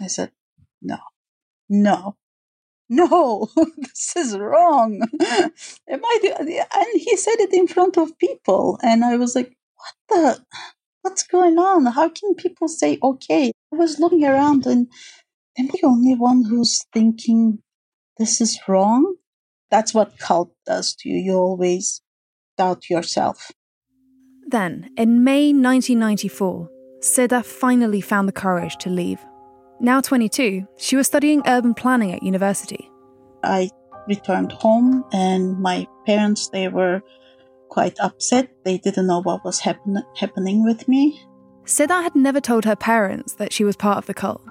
I 0.00 0.06
said, 0.06 0.32
no, 0.82 0.98
no, 1.68 2.16
no, 2.88 3.48
this 3.76 4.14
is 4.16 4.36
wrong. 4.36 5.00
Am 5.20 5.50
I 6.04 6.18
the, 6.22 6.66
and 6.74 6.86
he 7.00 7.16
said 7.16 7.36
it 7.38 7.52
in 7.52 7.66
front 7.66 7.98
of 7.98 8.18
people. 8.18 8.78
And 8.82 9.04
I 9.04 9.16
was 9.16 9.34
like, 9.34 9.54
what 9.76 9.94
the, 10.08 10.44
what's 11.02 11.26
going 11.26 11.58
on? 11.58 11.86
How 11.86 12.08
can 12.08 12.34
people 12.34 12.68
say, 12.68 12.98
okay? 13.02 13.52
I 13.72 13.76
was 13.76 13.98
looking 13.98 14.24
around 14.24 14.66
and 14.66 14.90
am 15.58 15.66
I 15.66 15.70
the 15.72 15.86
only 15.86 16.14
one 16.14 16.44
who's 16.44 16.84
thinking 16.92 17.58
this 18.16 18.40
is 18.40 18.58
wrong? 18.66 19.16
That's 19.70 19.92
what 19.92 20.18
cult 20.18 20.54
does 20.66 20.94
to 21.00 21.08
you. 21.10 21.16
You 21.16 21.34
always 21.34 22.00
doubt 22.56 22.88
yourself. 22.88 23.50
Then, 24.46 24.90
in 24.96 25.22
May 25.24 25.52
1994, 25.52 26.70
Seda 27.00 27.44
finally 27.44 28.00
found 28.00 28.28
the 28.28 28.32
courage 28.32 28.76
to 28.78 28.88
leave. 28.88 29.20
Now 29.80 30.00
22, 30.00 30.66
she 30.76 30.96
was 30.96 31.06
studying 31.06 31.42
urban 31.46 31.72
planning 31.72 32.12
at 32.12 32.22
university. 32.22 32.90
I 33.44 33.70
returned 34.08 34.52
home, 34.52 35.04
and 35.12 35.58
my 35.60 35.86
parents 36.04 36.48
they 36.48 36.68
were 36.68 37.00
quite 37.68 37.96
upset. 38.00 38.50
They 38.64 38.78
didn't 38.78 39.06
know 39.06 39.22
what 39.22 39.44
was 39.44 39.60
happen- 39.60 40.02
happening 40.16 40.64
with 40.64 40.88
me. 40.88 41.22
Seda 41.64 42.02
had 42.02 42.16
never 42.16 42.40
told 42.40 42.64
her 42.64 42.74
parents 42.74 43.34
that 43.34 43.52
she 43.52 43.62
was 43.62 43.76
part 43.76 43.98
of 43.98 44.06
the 44.06 44.14
cult. 44.14 44.42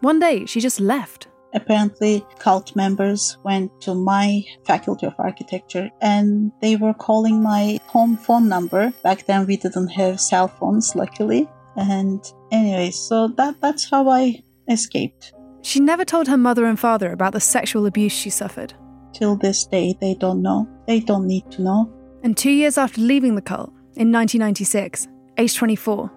One 0.00 0.18
day, 0.18 0.44
she 0.46 0.60
just 0.60 0.80
left. 0.80 1.28
Apparently, 1.54 2.24
cult 2.38 2.76
members 2.76 3.38
went 3.44 3.80
to 3.80 3.94
my 3.94 4.44
faculty 4.64 5.06
of 5.06 5.14
architecture 5.18 5.90
and 6.00 6.52
they 6.60 6.76
were 6.76 6.94
calling 6.94 7.42
my 7.42 7.78
home 7.86 8.16
phone 8.16 8.48
number. 8.48 8.92
Back 9.02 9.26
then, 9.26 9.46
we 9.46 9.56
didn't 9.56 9.88
have 9.88 10.20
cell 10.20 10.48
phones, 10.48 10.94
luckily. 10.94 11.48
And 11.76 12.20
anyway, 12.52 12.90
so 12.90 13.28
that, 13.36 13.60
that's 13.60 13.90
how 13.90 14.08
I 14.08 14.42
escaped. 14.70 15.32
She 15.62 15.80
never 15.80 16.04
told 16.04 16.28
her 16.28 16.38
mother 16.38 16.64
and 16.64 16.78
father 16.78 17.12
about 17.12 17.32
the 17.32 17.40
sexual 17.40 17.86
abuse 17.86 18.12
she 18.12 18.30
suffered. 18.30 18.72
Till 19.12 19.36
this 19.36 19.66
day, 19.66 19.94
they 20.00 20.14
don't 20.14 20.40
know. 20.40 20.68
They 20.86 21.00
don't 21.00 21.26
need 21.26 21.50
to 21.52 21.62
know. 21.62 21.92
And 22.22 22.36
two 22.36 22.50
years 22.50 22.78
after 22.78 23.00
leaving 23.00 23.34
the 23.34 23.42
cult, 23.42 23.70
in 23.96 24.12
1996, 24.12 25.08
age 25.36 25.56
24, 25.56 26.10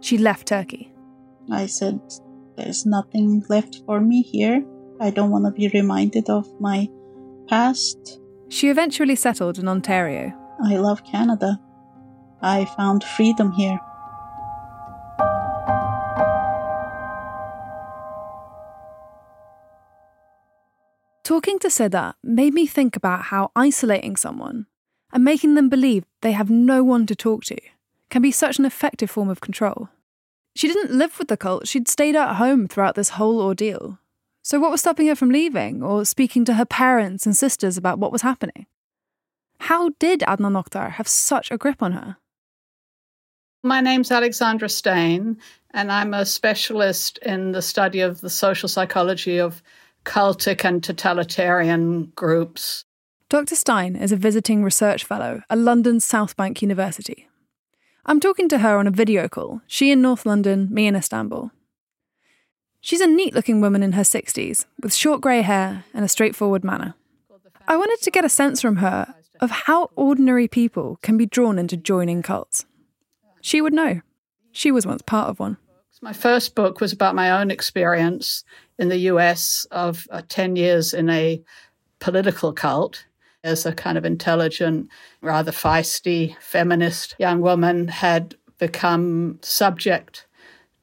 she 0.00 0.18
left 0.18 0.46
Turkey. 0.48 0.92
I 1.50 1.66
said, 1.66 2.00
There's 2.56 2.86
nothing 2.86 3.42
left 3.48 3.82
for 3.86 4.00
me 4.00 4.22
here. 4.22 4.64
I 5.00 5.10
don't 5.10 5.30
want 5.30 5.46
to 5.46 5.50
be 5.50 5.68
reminded 5.68 6.30
of 6.30 6.46
my 6.60 6.88
past. 7.48 8.20
She 8.48 8.68
eventually 8.68 9.16
settled 9.16 9.58
in 9.58 9.66
Ontario. 9.66 10.32
I 10.64 10.76
love 10.76 11.02
Canada. 11.04 11.60
I 12.42 12.66
found 12.76 13.02
freedom 13.02 13.52
here. 13.52 13.80
Talking 21.34 21.58
to 21.58 21.66
Seda 21.68 22.14
made 22.22 22.54
me 22.54 22.64
think 22.64 22.94
about 22.94 23.22
how 23.22 23.50
isolating 23.56 24.14
someone 24.14 24.66
and 25.12 25.24
making 25.24 25.54
them 25.54 25.68
believe 25.68 26.04
they 26.22 26.30
have 26.30 26.48
no 26.48 26.84
one 26.84 27.06
to 27.06 27.16
talk 27.16 27.42
to 27.46 27.58
can 28.08 28.22
be 28.22 28.30
such 28.30 28.60
an 28.60 28.64
effective 28.64 29.10
form 29.10 29.28
of 29.28 29.40
control. 29.40 29.88
She 30.54 30.68
didn't 30.68 30.96
live 30.96 31.18
with 31.18 31.26
the 31.26 31.36
cult, 31.36 31.66
she'd 31.66 31.88
stayed 31.88 32.14
at 32.14 32.36
home 32.36 32.68
throughout 32.68 32.94
this 32.94 33.18
whole 33.18 33.40
ordeal. 33.40 33.98
So, 34.44 34.60
what 34.60 34.70
was 34.70 34.82
stopping 34.82 35.08
her 35.08 35.16
from 35.16 35.30
leaving 35.30 35.82
or 35.82 36.04
speaking 36.04 36.44
to 36.44 36.54
her 36.54 36.64
parents 36.64 37.26
and 37.26 37.36
sisters 37.36 37.76
about 37.76 37.98
what 37.98 38.12
was 38.12 38.22
happening? 38.22 38.66
How 39.58 39.88
did 39.98 40.20
Adnan 40.20 40.62
Oktar 40.62 40.92
have 40.92 41.08
such 41.08 41.50
a 41.50 41.58
grip 41.58 41.82
on 41.82 41.94
her? 41.94 42.16
My 43.64 43.80
name's 43.80 44.12
Alexandra 44.12 44.68
Stein, 44.68 45.38
and 45.72 45.90
I'm 45.90 46.14
a 46.14 46.26
specialist 46.26 47.18
in 47.22 47.50
the 47.50 47.62
study 47.62 47.98
of 48.02 48.20
the 48.20 48.30
social 48.30 48.68
psychology 48.68 49.38
of 49.38 49.64
cultic 50.04 50.64
and 50.64 50.82
totalitarian 50.82 52.12
groups. 52.14 52.84
Dr. 53.28 53.56
Stein 53.56 53.96
is 53.96 54.12
a 54.12 54.16
visiting 54.16 54.62
research 54.62 55.04
fellow 55.04 55.42
at 55.50 55.58
London's 55.58 56.04
South 56.04 56.36
Bank 56.36 56.62
University. 56.62 57.28
I'm 58.06 58.20
talking 58.20 58.48
to 58.50 58.58
her 58.58 58.76
on 58.76 58.86
a 58.86 58.90
video 58.90 59.28
call, 59.28 59.62
she 59.66 59.90
in 59.90 60.02
North 60.02 60.26
London, 60.26 60.68
me 60.70 60.86
in 60.86 60.94
Istanbul. 60.94 61.50
She's 62.80 63.00
a 63.00 63.06
neat 63.06 63.34
looking 63.34 63.62
woman 63.62 63.82
in 63.82 63.92
her 63.92 64.02
60s, 64.02 64.66
with 64.82 64.94
short 64.94 65.22
grey 65.22 65.40
hair 65.40 65.84
and 65.94 66.04
a 66.04 66.08
straightforward 66.08 66.64
manner. 66.64 66.94
I 67.66 67.78
wanted 67.78 68.02
to 68.02 68.10
get 68.10 68.26
a 68.26 68.28
sense 68.28 68.60
from 68.60 68.76
her 68.76 69.14
of 69.40 69.50
how 69.50 69.90
ordinary 69.96 70.48
people 70.48 70.98
can 71.00 71.16
be 71.16 71.24
drawn 71.24 71.58
into 71.58 71.78
joining 71.78 72.22
cults. 72.22 72.66
She 73.40 73.62
would 73.62 73.72
know. 73.72 74.02
She 74.52 74.70
was 74.70 74.86
once 74.86 75.00
part 75.02 75.30
of 75.30 75.40
one. 75.40 75.56
My 76.02 76.12
first 76.12 76.54
book 76.54 76.82
was 76.82 76.92
about 76.92 77.14
my 77.14 77.30
own 77.30 77.50
experience 77.50 78.44
in 78.78 78.88
the 78.88 78.98
US 78.98 79.66
of 79.70 80.06
uh, 80.10 80.22
10 80.28 80.56
years 80.56 80.94
in 80.94 81.08
a 81.10 81.42
political 82.00 82.52
cult 82.52 83.06
as 83.42 83.66
a 83.66 83.72
kind 83.72 83.98
of 83.98 84.04
intelligent, 84.04 84.88
rather 85.20 85.52
feisty 85.52 86.36
feminist 86.40 87.14
young 87.18 87.40
woman 87.40 87.88
had 87.88 88.34
become 88.58 89.38
subject 89.42 90.26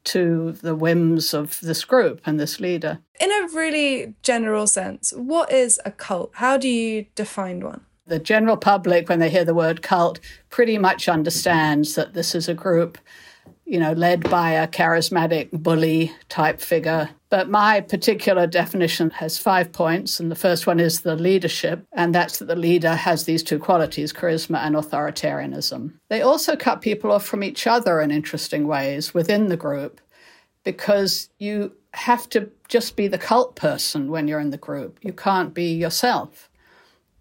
to 0.03 0.53
the 0.53 0.75
whims 0.75 1.33
of 1.33 1.59
this 1.61 1.83
group 1.83 2.21
and 2.25 2.39
this 2.39 2.59
leader. 2.59 2.99
In 3.19 3.31
a 3.31 3.47
really 3.53 4.13
general 4.23 4.67
sense, 4.67 5.13
what 5.15 5.51
is 5.51 5.79
a 5.85 5.91
cult? 5.91 6.31
How 6.35 6.57
do 6.57 6.67
you 6.67 7.05
define 7.15 7.61
one? 7.61 7.81
The 8.07 8.19
general 8.19 8.57
public, 8.57 9.09
when 9.09 9.19
they 9.19 9.29
hear 9.29 9.45
the 9.45 9.53
word 9.53 9.81
cult, 9.81 10.19
pretty 10.49 10.77
much 10.77 11.07
understands 11.07 11.95
that 11.95 12.13
this 12.13 12.33
is 12.33 12.49
a 12.49 12.53
group 12.53 12.97
you 13.71 13.79
know, 13.79 13.93
led 13.93 14.29
by 14.29 14.51
a 14.51 14.67
charismatic 14.67 15.49
bully 15.49 16.11
type 16.27 16.59
figure. 16.59 17.09
But 17.29 17.49
my 17.49 17.79
particular 17.79 18.45
definition 18.45 19.11
has 19.11 19.37
five 19.37 19.71
points. 19.71 20.19
And 20.19 20.29
the 20.29 20.35
first 20.35 20.67
one 20.67 20.77
is 20.77 21.01
the 21.01 21.15
leadership. 21.15 21.85
And 21.93 22.13
that's 22.13 22.39
that 22.39 22.49
the 22.49 22.57
leader 22.57 22.95
has 22.95 23.23
these 23.23 23.41
two 23.41 23.59
qualities 23.59 24.11
charisma 24.11 24.57
and 24.57 24.75
authoritarianism. 24.75 25.93
They 26.09 26.21
also 26.21 26.57
cut 26.57 26.81
people 26.81 27.13
off 27.13 27.25
from 27.25 27.45
each 27.45 27.65
other 27.65 28.01
in 28.01 28.11
interesting 28.11 28.67
ways 28.67 29.13
within 29.13 29.47
the 29.47 29.55
group 29.55 30.01
because 30.65 31.29
you 31.39 31.71
have 31.93 32.27
to 32.31 32.49
just 32.67 32.97
be 32.97 33.07
the 33.07 33.17
cult 33.17 33.55
person 33.55 34.11
when 34.11 34.27
you're 34.27 34.41
in 34.41 34.49
the 34.49 34.57
group. 34.57 34.99
You 35.01 35.13
can't 35.13 35.53
be 35.53 35.73
yourself. 35.73 36.49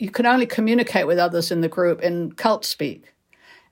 You 0.01 0.11
can 0.11 0.27
only 0.27 0.47
communicate 0.47 1.07
with 1.07 1.21
others 1.21 1.53
in 1.53 1.61
the 1.61 1.69
group 1.69 2.03
in 2.03 2.33
cult 2.33 2.65
speak. 2.65 3.15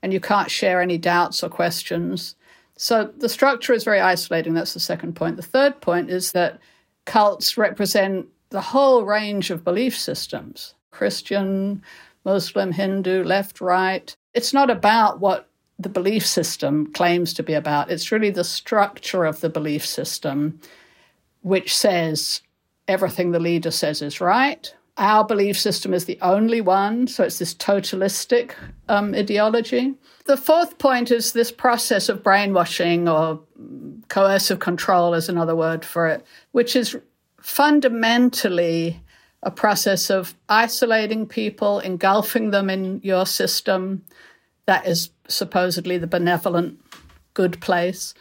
And 0.01 0.13
you 0.13 0.21
can't 0.21 0.49
share 0.49 0.81
any 0.81 0.97
doubts 0.97 1.43
or 1.43 1.49
questions 1.49 2.35
so 2.81 3.11
the 3.17 3.27
structure 3.27 3.73
is 3.73 3.83
very 3.83 3.99
isolating. 3.99 4.53
That's 4.53 4.73
the 4.73 4.79
second 4.79 5.17
point. 5.17 5.35
The 5.35 5.41
third 5.41 5.81
point 5.81 6.09
is 6.09 6.31
that 6.31 6.61
cults 7.05 7.57
represent 7.57 8.27
the 8.51 8.61
whole 8.61 9.03
range 9.03 9.51
of 9.51 9.65
belief 9.65 9.97
systems 9.97 10.75
Christian, 10.89 11.83
Muslim, 12.23 12.71
Hindu, 12.71 13.25
left, 13.25 13.59
right. 13.59 14.15
It's 14.33 14.53
not 14.53 14.69
about 14.69 15.19
what 15.19 15.49
the 15.77 15.89
belief 15.89 16.25
system 16.25 16.93
claims 16.93 17.33
to 17.33 17.43
be 17.43 17.53
about, 17.53 17.91
it's 17.91 18.13
really 18.13 18.29
the 18.29 18.45
structure 18.45 19.25
of 19.25 19.41
the 19.41 19.49
belief 19.49 19.85
system 19.85 20.61
which 21.41 21.75
says 21.75 22.41
everything 22.87 23.31
the 23.31 23.39
leader 23.39 23.71
says 23.71 24.01
is 24.01 24.21
right. 24.21 24.73
Our 24.99 25.23
belief 25.23 25.57
system 25.57 25.93
is 25.93 26.03
the 26.03 26.19
only 26.21 26.59
one, 26.59 27.07
so 27.07 27.23
it's 27.23 27.39
this 27.39 27.53
totalistic 27.53 28.51
um, 28.89 29.15
ideology. 29.15 29.95
The 30.25 30.35
fourth 30.35 30.77
point 30.77 31.09
is 31.09 31.31
this 31.31 31.53
process 31.53 32.09
of 32.09 32.21
brainwashing 32.21 33.07
or 33.07 33.39
coercive 34.09 34.59
control, 34.59 35.13
is 35.13 35.29
another 35.29 35.55
word 35.55 35.85
for 35.85 36.07
it, 36.07 36.25
which 36.51 36.75
is 36.75 36.97
fundamentally 37.41 39.01
a 39.41 39.49
process 39.49 40.09
of 40.09 40.35
isolating 40.49 41.25
people, 41.25 41.79
engulfing 41.79 42.51
them 42.51 42.69
in 42.69 42.99
your 43.01 43.25
system. 43.25 44.03
That 44.65 44.85
is 44.85 45.11
supposedly 45.29 45.97
the 45.97 46.07
benevolent, 46.07 46.77
good 47.33 47.61
place. 47.61 48.13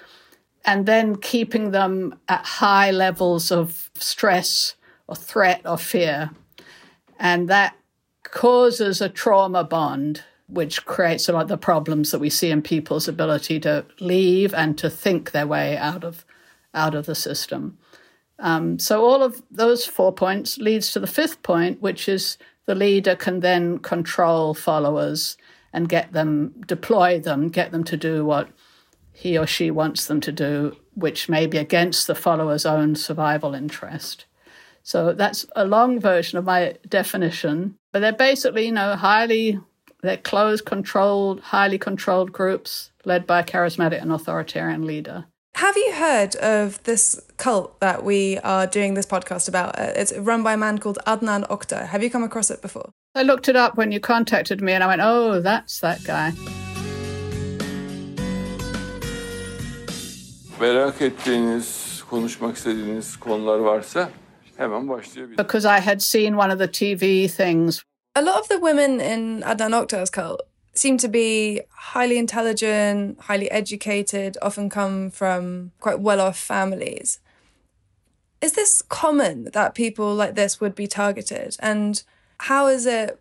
And 0.64 0.86
then 0.86 1.16
keeping 1.16 1.72
them 1.72 2.20
at 2.28 2.44
high 2.44 2.92
levels 2.92 3.50
of 3.50 3.90
stress 3.94 4.76
or 5.08 5.16
threat 5.16 5.62
or 5.64 5.76
fear. 5.76 6.30
And 7.18 7.48
that 7.48 7.76
causes 8.22 9.00
a 9.00 9.08
trauma 9.08 9.64
bond 9.64 10.22
which 10.48 10.86
creates 10.86 11.28
a 11.28 11.32
lot 11.32 11.42
of 11.42 11.48
the 11.48 11.58
problems 11.58 12.10
that 12.10 12.18
we 12.18 12.30
see 12.30 12.50
in 12.50 12.62
people's 12.62 13.06
ability 13.06 13.60
to 13.60 13.84
leave 14.00 14.54
and 14.54 14.78
to 14.78 14.88
think 14.88 15.30
their 15.30 15.46
way 15.46 15.76
out 15.76 16.04
of 16.04 16.24
out 16.74 16.94
of 16.94 17.06
the 17.06 17.14
system. 17.14 17.78
Um, 18.38 18.78
so 18.78 19.04
all 19.04 19.22
of 19.22 19.42
those 19.50 19.84
four 19.84 20.12
points 20.12 20.58
leads 20.58 20.92
to 20.92 21.00
the 21.00 21.06
fifth 21.06 21.42
point, 21.42 21.82
which 21.82 22.08
is 22.08 22.38
the 22.66 22.74
leader 22.74 23.16
can 23.16 23.40
then 23.40 23.78
control 23.78 24.54
followers 24.54 25.36
and 25.72 25.88
get 25.88 26.12
them 26.12 26.54
deploy 26.66 27.20
them, 27.20 27.48
get 27.48 27.72
them 27.72 27.84
to 27.84 27.96
do 27.96 28.24
what 28.24 28.48
he 29.12 29.36
or 29.36 29.46
she 29.46 29.70
wants 29.70 30.06
them 30.06 30.20
to 30.20 30.32
do, 30.32 30.76
which 30.94 31.28
may 31.28 31.46
be 31.46 31.58
against 31.58 32.06
the 32.06 32.14
follower's 32.14 32.64
own 32.64 32.94
survival 32.94 33.54
interest. 33.54 34.24
So 34.88 35.12
that's 35.12 35.44
a 35.54 35.66
long 35.66 36.00
version 36.00 36.38
of 36.38 36.46
my 36.46 36.72
definition, 36.88 37.76
but 37.92 38.00
they're 38.00 38.10
basically, 38.30 38.64
you 38.64 38.72
know, 38.72 38.96
highly 38.96 39.60
they're 40.02 40.16
closed, 40.16 40.64
controlled, 40.64 41.40
highly 41.40 41.76
controlled 41.76 42.32
groups 42.32 42.90
led 43.04 43.26
by 43.26 43.40
a 43.40 43.44
charismatic 43.44 44.00
and 44.00 44.10
authoritarian 44.10 44.86
leader. 44.86 45.26
Have 45.56 45.76
you 45.76 45.92
heard 45.92 46.36
of 46.36 46.82
this 46.84 47.20
cult 47.36 47.78
that 47.80 48.02
we 48.02 48.38
are 48.38 48.66
doing 48.66 48.94
this 48.94 49.04
podcast 49.04 49.46
about? 49.46 49.78
Uh, 49.78 49.92
it's 49.94 50.16
run 50.16 50.42
by 50.42 50.54
a 50.54 50.56
man 50.56 50.78
called 50.78 50.98
Adnan 51.06 51.46
Oktar. 51.48 51.88
Have 51.88 52.02
you 52.02 52.08
come 52.08 52.24
across 52.24 52.50
it 52.50 52.62
before? 52.62 52.88
I 53.14 53.24
looked 53.24 53.46
it 53.50 53.56
up 53.56 53.76
when 53.76 53.92
you 53.92 54.00
contacted 54.00 54.62
me 54.62 54.72
and 54.72 54.82
I 54.82 54.86
went, 54.86 55.02
oh, 55.04 55.42
that's 55.42 55.80
that 55.80 56.02
guy. 56.04 56.32
Merak 60.60 61.02
ettiğiniz, 61.02 62.02
konuşmak 62.10 62.56
istediğiniz 62.56 63.16
konular 63.16 63.58
varsa 63.58 64.10
hemen 64.58 64.88
başlayabiliriz. 64.88 65.38
Because 65.38 65.78
I 65.78 65.80
had 65.80 66.00
seen 66.00 66.36
one 66.36 66.50
of 66.50 66.58
the 66.58 66.68
TV 66.68 67.28
things 67.28 67.82
a 68.18 68.22
lot 68.22 68.40
of 68.40 68.48
the 68.48 68.58
women 68.58 69.00
in 69.00 69.42
Adnan 69.42 69.72
Oktar's 69.72 70.10
cult 70.10 70.42
seem 70.74 70.98
to 70.98 71.08
be 71.08 71.60
highly 71.70 72.18
intelligent, 72.18 73.20
highly 73.20 73.48
educated, 73.50 74.36
often 74.42 74.68
come 74.68 75.10
from 75.10 75.70
quite 75.80 76.00
well 76.00 76.20
off 76.20 76.36
families. 76.36 77.20
Is 78.40 78.52
this 78.52 78.82
common 78.82 79.50
that 79.52 79.74
people 79.74 80.14
like 80.14 80.34
this 80.34 80.60
would 80.60 80.74
be 80.74 80.86
targeted? 80.88 81.56
And 81.60 82.02
how 82.38 82.66
is 82.66 82.86
it 82.86 83.20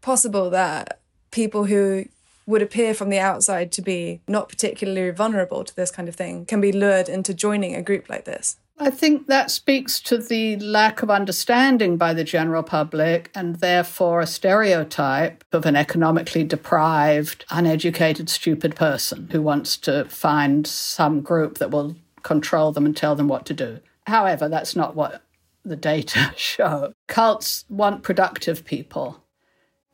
possible 0.00 0.50
that 0.50 1.00
people 1.30 1.64
who 1.64 2.04
would 2.46 2.62
appear 2.62 2.92
from 2.92 3.08
the 3.08 3.18
outside 3.18 3.72
to 3.72 3.82
be 3.82 4.20
not 4.28 4.48
particularly 4.48 5.10
vulnerable 5.10 5.64
to 5.64 5.76
this 5.76 5.90
kind 5.90 6.08
of 6.08 6.16
thing 6.16 6.44
can 6.44 6.60
be 6.60 6.72
lured 6.72 7.08
into 7.08 7.32
joining 7.32 7.74
a 7.74 7.82
group 7.82 8.08
like 8.08 8.24
this? 8.24 8.56
I 8.82 8.90
think 8.90 9.28
that 9.28 9.52
speaks 9.52 10.00
to 10.00 10.18
the 10.18 10.56
lack 10.56 11.04
of 11.04 11.10
understanding 11.10 11.96
by 11.96 12.14
the 12.14 12.24
general 12.24 12.64
public 12.64 13.30
and 13.32 13.60
therefore 13.60 14.20
a 14.20 14.26
stereotype 14.26 15.44
of 15.52 15.66
an 15.66 15.76
economically 15.76 16.42
deprived, 16.42 17.44
uneducated, 17.48 18.28
stupid 18.28 18.74
person 18.74 19.28
who 19.30 19.40
wants 19.40 19.76
to 19.78 20.06
find 20.06 20.66
some 20.66 21.20
group 21.20 21.58
that 21.58 21.70
will 21.70 21.94
control 22.24 22.72
them 22.72 22.84
and 22.84 22.96
tell 22.96 23.14
them 23.14 23.28
what 23.28 23.46
to 23.46 23.54
do. 23.54 23.78
However, 24.08 24.48
that's 24.48 24.74
not 24.74 24.96
what 24.96 25.22
the 25.64 25.76
data 25.76 26.32
show. 26.36 26.92
Cults 27.06 27.64
want 27.68 28.02
productive 28.02 28.64
people. 28.64 29.22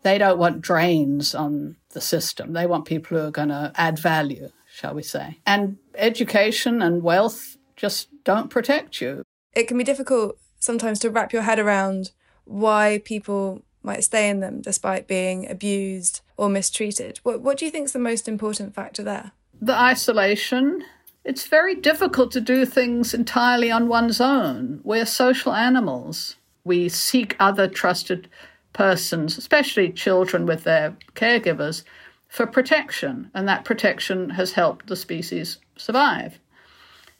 They 0.03 0.17
don't 0.17 0.39
want 0.39 0.63
drains 0.63 1.35
on 1.35 1.77
the 1.91 2.01
system. 2.01 2.55
They 2.55 2.67
want 2.67 2.87
people 2.87 3.19
who 3.19 3.27
are 3.27 3.31
going 3.31 3.51
to 3.51 3.71
add 3.75 3.99
value, 3.99 4.49
shall 4.73 4.95
we 4.95 5.03
say. 5.03 5.41
And 5.45 5.77
education 5.95 6.81
and 6.81 7.03
wealth 7.03 7.59
just 7.79 8.09
don't 8.25 8.51
protect 8.51 9.01
you. 9.01 9.23
It 9.55 9.69
can 9.69 9.79
be 9.79 9.85
difficult 9.85 10.39
sometimes 10.59 10.99
to 10.99 11.11
wrap 11.11 11.33
your 11.33 11.43
head 11.43 11.59
around 11.59 12.11
why 12.45 13.01
people 13.05 13.63
might 13.83 14.05
stay 14.05 14.29
in 14.29 14.41
them 14.41 14.61
despite 14.61 15.07
being 15.07 15.49
abused 15.49 16.21
or 16.37 16.49
mistreated. 16.49 17.21
What, 17.23 17.41
what 17.41 17.57
do 17.57 17.65
you 17.65 17.71
think 17.71 17.87
is 17.87 17.93
the 17.93 17.99
most 17.99 18.29
important 18.29 18.75
factor 18.75 19.03
there? 19.03 19.33
The 19.61 19.75
isolation. 19.75 20.85
It's 21.25 21.47
very 21.47 21.75
difficult 21.75 22.33
to 22.33 22.41
do 22.41 22.67
things 22.67 23.15
entirely 23.15 23.71
on 23.71 23.89
one's 23.89 24.21
own. 24.21 24.81
We're 24.83 25.07
social 25.07 25.53
animals. 25.53 26.37
We 26.65 26.89
seek 26.89 27.37
other 27.39 27.69
trusted 27.69 28.29
persons, 28.73 29.39
especially 29.39 29.91
children 29.93 30.47
with 30.47 30.65
their 30.65 30.97
caregivers, 31.15 31.85
for 32.29 32.47
protection, 32.47 33.31
and 33.35 33.49
that 33.49 33.65
protection 33.65 34.31
has 34.31 34.53
helped 34.53 34.87
the 34.87 34.97
species 34.97 35.59
survive. 35.77 36.39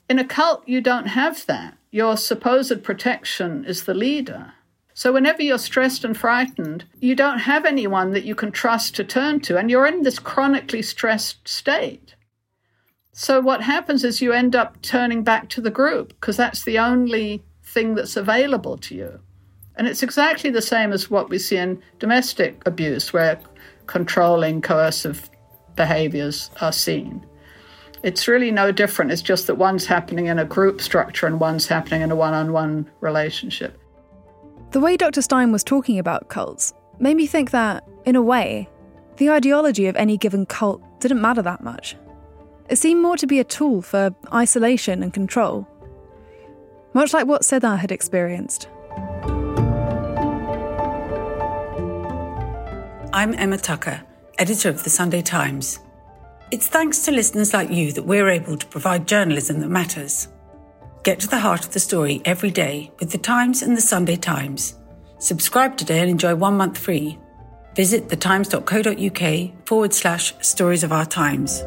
In 0.09 0.17
a 0.17 0.25
cult, 0.25 0.67
you 0.67 0.81
don't 0.81 1.05
have 1.05 1.45
that. 1.45 1.77
Your 1.91 2.17
supposed 2.17 2.83
protection 2.83 3.63
is 3.63 3.83
the 3.83 3.93
leader. 3.93 4.53
So, 4.95 5.13
whenever 5.13 5.43
you're 5.43 5.59
stressed 5.59 6.03
and 6.03 6.17
frightened, 6.17 6.85
you 6.99 7.15
don't 7.15 7.39
have 7.39 7.63
anyone 7.63 8.11
that 8.11 8.25
you 8.25 8.33
can 8.33 8.51
trust 8.51 8.95
to 8.95 9.03
turn 9.03 9.39
to, 9.41 9.55
and 9.57 9.69
you're 9.69 9.85
in 9.85 10.01
this 10.01 10.17
chronically 10.17 10.81
stressed 10.81 11.47
state. 11.47 12.15
So, 13.13 13.39
what 13.39 13.61
happens 13.61 14.03
is 14.03 14.19
you 14.19 14.33
end 14.33 14.55
up 14.55 14.81
turning 14.81 15.23
back 15.23 15.47
to 15.49 15.61
the 15.61 15.69
group 15.69 16.09
because 16.09 16.37
that's 16.37 16.63
the 16.63 16.79
only 16.79 17.43
thing 17.63 17.93
that's 17.93 18.17
available 18.17 18.77
to 18.79 18.95
you. 18.95 19.19
And 19.75 19.87
it's 19.87 20.03
exactly 20.03 20.49
the 20.49 20.61
same 20.61 20.91
as 20.91 21.09
what 21.09 21.29
we 21.29 21.37
see 21.37 21.57
in 21.57 21.81
domestic 21.99 22.61
abuse, 22.65 23.13
where 23.13 23.39
controlling, 23.85 24.61
coercive 24.61 25.29
behaviors 25.75 26.49
are 26.61 26.73
seen. 26.73 27.25
It's 28.01 28.27
really 28.29 28.51
no 28.51 28.71
different. 28.71 29.11
It's 29.11 29.21
just 29.21 29.47
that 29.47 29.55
one's 29.55 29.85
happening 29.85 30.27
in 30.27 30.39
a 30.39 30.45
group 30.45 30.81
structure 30.81 31.27
and 31.27 31.39
one's 31.39 31.67
happening 31.67 32.01
in 32.01 32.11
a 32.11 32.15
one 32.15 32.33
on 32.33 32.53
one 32.53 32.89
relationship. 33.01 33.77
The 34.71 34.79
way 34.79 34.95
Dr. 34.95 35.21
Stein 35.21 35.51
was 35.51 35.63
talking 35.63 35.99
about 35.99 36.29
cults 36.29 36.73
made 36.99 37.17
me 37.17 37.27
think 37.27 37.51
that, 37.51 37.83
in 38.05 38.15
a 38.15 38.21
way, 38.21 38.69
the 39.17 39.29
ideology 39.31 39.87
of 39.87 39.97
any 39.97 40.17
given 40.17 40.45
cult 40.45 40.81
didn't 41.01 41.21
matter 41.21 41.41
that 41.41 41.61
much. 41.61 41.97
It 42.69 42.77
seemed 42.77 43.01
more 43.01 43.17
to 43.17 43.27
be 43.27 43.39
a 43.39 43.43
tool 43.43 43.81
for 43.81 44.15
isolation 44.33 45.03
and 45.03 45.13
control. 45.13 45.67
Much 46.93 47.13
like 47.13 47.27
what 47.27 47.41
Seda 47.41 47.77
had 47.77 47.91
experienced. 47.91 48.69
I'm 53.11 53.33
Emma 53.33 53.57
Tucker, 53.57 54.01
editor 54.37 54.69
of 54.69 54.83
the 54.83 54.89
Sunday 54.89 55.21
Times. 55.21 55.79
It's 56.51 56.67
thanks 56.67 57.03
to 57.03 57.11
listeners 57.11 57.53
like 57.53 57.69
you 57.69 57.91
that 57.91 58.07
we're 58.07 58.27
able 58.27 58.57
to 58.57 58.65
provide 58.65 59.07
journalism 59.07 59.59
that 59.59 59.69
matters. 59.69 60.27
Get 61.03 61.19
to 61.19 61.27
the 61.27 61.37
heart 61.37 61.63
of 61.63 61.73
the 61.73 61.79
story 61.79 62.23
every 62.25 62.49
day 62.49 62.91
with 62.99 63.11
the 63.11 63.19
Times 63.19 63.61
and 63.61 63.77
the 63.77 63.81
Sunday 63.81 64.15
Times. 64.15 64.73
Subscribe 65.19 65.77
today 65.77 65.99
and 65.99 66.09
enjoy 66.09 66.33
one 66.33 66.57
month 66.57 66.79
free. 66.79 67.19
Visit 67.75 68.09
thetimes.co.uk 68.09 69.67
forward 69.67 69.93
slash 69.93 70.33
stories 70.41 70.83
of 70.83 70.91
our 70.91 71.05
times. 71.05 71.61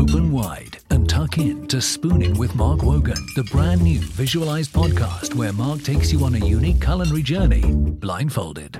Open 0.00 0.32
wide 0.32 0.78
and 0.88 1.06
tuck 1.06 1.36
in 1.36 1.68
to 1.68 1.76
Spooning 1.76 2.38
with 2.38 2.54
Mark 2.54 2.82
Wogan, 2.82 3.22
the 3.36 3.44
brand 3.44 3.82
new 3.82 3.98
visualized 3.98 4.72
podcast 4.72 5.34
where 5.34 5.52
Mark 5.52 5.82
takes 5.82 6.10
you 6.10 6.24
on 6.24 6.36
a 6.36 6.46
unique 6.46 6.80
culinary 6.80 7.22
journey, 7.22 7.70
blindfolded. 7.70 8.78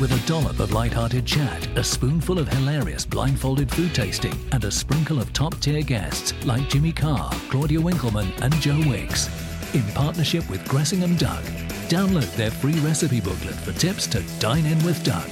With 0.00 0.12
a 0.12 0.26
dollop 0.26 0.60
of 0.60 0.72
light-hearted 0.72 1.26
chat, 1.26 1.66
a 1.76 1.84
spoonful 1.84 2.38
of 2.38 2.48
hilarious 2.48 3.04
blindfolded 3.04 3.70
food 3.70 3.94
tasting, 3.94 4.32
and 4.52 4.64
a 4.64 4.70
sprinkle 4.70 5.20
of 5.20 5.30
top-tier 5.34 5.82
guests 5.82 6.32
like 6.46 6.70
Jimmy 6.70 6.92
Carr, 6.92 7.30
Claudia 7.50 7.78
Winkleman, 7.78 8.32
and 8.40 8.54
Joe 8.54 8.80
Wicks. 8.86 9.28
In 9.74 9.84
partnership 9.92 10.48
with 10.48 10.64
Gressingham 10.64 11.18
Duck, 11.18 11.44
download 11.90 12.34
their 12.36 12.50
free 12.50 12.80
recipe 12.80 13.20
booklet 13.20 13.56
for 13.56 13.72
tips 13.72 14.06
to 14.06 14.22
dine 14.38 14.64
in 14.64 14.82
with 14.86 15.04
Duck. 15.04 15.28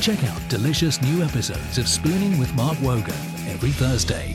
Check 0.00 0.24
out 0.24 0.40
delicious 0.48 1.02
new 1.02 1.22
episodes 1.22 1.76
of 1.76 1.86
Spooning 1.86 2.38
with 2.38 2.54
Mark 2.54 2.80
Wogan 2.80 3.12
every 3.48 3.72
Thursday. 3.72 4.34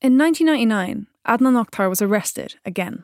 In 0.00 0.16
1999, 0.16 1.08
Adnan 1.26 1.64
Oktar 1.64 1.88
was 1.88 2.00
arrested 2.00 2.54
again. 2.64 3.02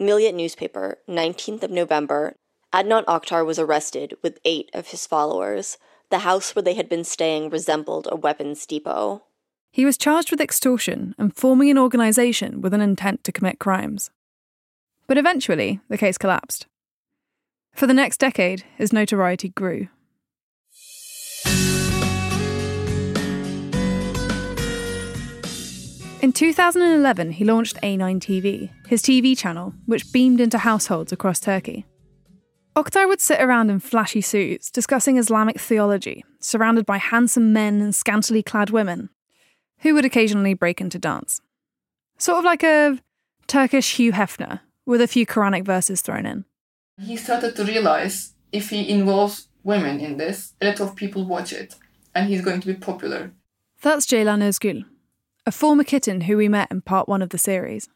Milliyet 0.00 0.34
newspaper, 0.34 0.98
19th 1.08 1.64
of 1.64 1.72
November. 1.72 2.36
Adnan 2.72 3.04
Oktar 3.06 3.44
was 3.44 3.58
arrested 3.58 4.14
with 4.22 4.38
eight 4.44 4.70
of 4.72 4.88
his 4.88 5.08
followers. 5.08 5.78
The 6.10 6.20
house 6.20 6.54
where 6.54 6.62
they 6.62 6.74
had 6.74 6.88
been 6.88 7.02
staying 7.02 7.50
resembled 7.50 8.06
a 8.08 8.14
weapons 8.14 8.64
depot. 8.66 9.24
He 9.72 9.84
was 9.84 9.98
charged 9.98 10.30
with 10.30 10.40
extortion 10.40 11.12
and 11.18 11.36
forming 11.36 11.70
an 11.70 11.78
organisation 11.78 12.60
with 12.60 12.72
an 12.72 12.80
intent 12.80 13.24
to 13.24 13.32
commit 13.32 13.58
crimes. 13.58 14.12
But 15.08 15.18
eventually, 15.18 15.80
the 15.88 15.98
case 15.98 16.18
collapsed. 16.18 16.68
For 17.74 17.88
the 17.88 17.94
next 17.94 18.18
decade, 18.18 18.62
his 18.76 18.92
notoriety 18.92 19.48
grew. 19.48 19.88
In 26.22 26.32
2011, 26.34 27.32
he 27.32 27.44
launched 27.44 27.80
A9 27.82 28.20
TV, 28.20 28.68
his 28.86 29.00
TV 29.00 29.36
channel, 29.36 29.72
which 29.86 30.12
beamed 30.12 30.38
into 30.38 30.58
households 30.58 31.12
across 31.12 31.40
Turkey. 31.40 31.86
Oktar 32.76 33.08
would 33.08 33.22
sit 33.22 33.40
around 33.40 33.70
in 33.70 33.80
flashy 33.80 34.20
suits, 34.20 34.70
discussing 34.70 35.16
Islamic 35.16 35.58
theology, 35.58 36.22
surrounded 36.38 36.84
by 36.84 36.98
handsome 36.98 37.54
men 37.54 37.80
and 37.80 37.94
scantily 37.94 38.42
clad 38.42 38.68
women, 38.68 39.08
who 39.78 39.94
would 39.94 40.04
occasionally 40.04 40.52
break 40.52 40.78
into 40.78 40.98
dance. 40.98 41.40
Sort 42.18 42.38
of 42.38 42.44
like 42.44 42.62
a 42.62 42.98
Turkish 43.46 43.96
Hugh 43.96 44.12
Hefner, 44.12 44.60
with 44.84 45.00
a 45.00 45.08
few 45.08 45.24
Quranic 45.24 45.64
verses 45.64 46.02
thrown 46.02 46.26
in. 46.26 46.44
He 47.00 47.16
started 47.16 47.56
to 47.56 47.64
realize 47.64 48.34
if 48.52 48.68
he 48.68 48.90
involves 48.90 49.48
women 49.64 50.00
in 50.00 50.18
this, 50.18 50.52
a 50.60 50.66
lot 50.66 50.80
of 50.80 50.96
people 50.96 51.24
watch 51.24 51.54
it, 51.54 51.76
and 52.14 52.28
he's 52.28 52.42
going 52.42 52.60
to 52.60 52.66
be 52.66 52.74
popular. 52.74 53.32
That's 53.80 54.06
Ceylan 54.06 54.42
Özgül, 54.42 54.84
a 55.46 55.52
former 55.52 55.84
kitten 55.84 56.22
who 56.22 56.36
we 56.36 56.48
met 56.48 56.70
in 56.70 56.82
part 56.82 57.08
one 57.08 57.22
of 57.22 57.30
the 57.30 57.38
series. 57.38 57.88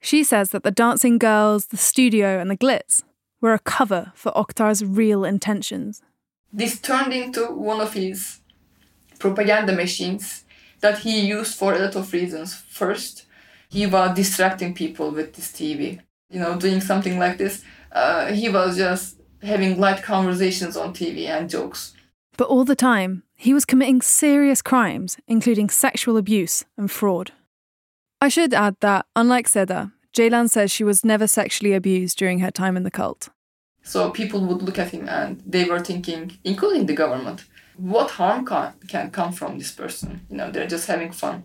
She 0.00 0.24
says 0.24 0.50
that 0.50 0.62
the 0.62 0.70
dancing 0.70 1.18
girls, 1.18 1.66
the 1.66 1.76
studio, 1.76 2.38
and 2.38 2.50
the 2.50 2.56
glitz 2.56 3.02
were 3.40 3.54
a 3.54 3.58
cover 3.58 4.12
for 4.14 4.32
Oktar's 4.32 4.84
real 4.84 5.24
intentions. 5.24 6.02
This 6.52 6.80
turned 6.80 7.12
into 7.12 7.46
one 7.46 7.80
of 7.80 7.92
his 7.94 8.40
propaganda 9.18 9.72
machines 9.72 10.44
that 10.80 10.98
he 10.98 11.26
used 11.26 11.54
for 11.56 11.74
a 11.74 11.78
lot 11.78 11.96
of 11.96 12.12
reasons. 12.12 12.54
First, 12.54 13.26
he 13.68 13.86
was 13.86 14.16
distracting 14.16 14.74
people 14.74 15.10
with 15.10 15.34
this 15.34 15.52
TV. 15.52 16.00
You 16.30 16.40
know, 16.40 16.58
doing 16.58 16.80
something 16.80 17.18
like 17.18 17.38
this, 17.38 17.64
uh, 17.92 18.32
he 18.32 18.48
was 18.48 18.76
just 18.76 19.16
having 19.42 19.78
light 19.78 20.02
conversations 20.02 20.76
on 20.76 20.92
TV 20.92 21.26
and 21.26 21.48
jokes. 21.48 21.94
But 22.38 22.48
all 22.48 22.64
the 22.64 22.76
time, 22.76 23.24
he 23.36 23.52
was 23.52 23.64
committing 23.66 24.00
serious 24.00 24.62
crimes, 24.62 25.18
including 25.26 25.68
sexual 25.68 26.16
abuse 26.16 26.64
and 26.76 26.88
fraud. 26.90 27.32
I 28.20 28.28
should 28.28 28.54
add 28.54 28.76
that, 28.80 29.06
unlike 29.16 29.48
Seda, 29.48 29.92
Ceylan 30.16 30.48
says 30.48 30.70
she 30.70 30.84
was 30.84 31.04
never 31.04 31.26
sexually 31.26 31.74
abused 31.74 32.16
during 32.16 32.38
her 32.38 32.52
time 32.52 32.76
in 32.76 32.84
the 32.84 32.92
cult. 32.92 33.28
So 33.82 34.10
people 34.10 34.40
would 34.46 34.62
look 34.62 34.78
at 34.78 34.90
him 34.90 35.08
and 35.08 35.42
they 35.44 35.64
were 35.64 35.80
thinking, 35.80 36.38
including 36.44 36.86
the 36.86 36.94
government, 36.94 37.44
what 37.76 38.12
harm 38.12 38.46
can, 38.46 38.72
can 38.86 39.10
come 39.10 39.32
from 39.32 39.58
this 39.58 39.72
person? 39.72 40.20
You 40.30 40.36
know, 40.36 40.50
they're 40.50 40.66
just 40.66 40.86
having 40.86 41.10
fun. 41.10 41.42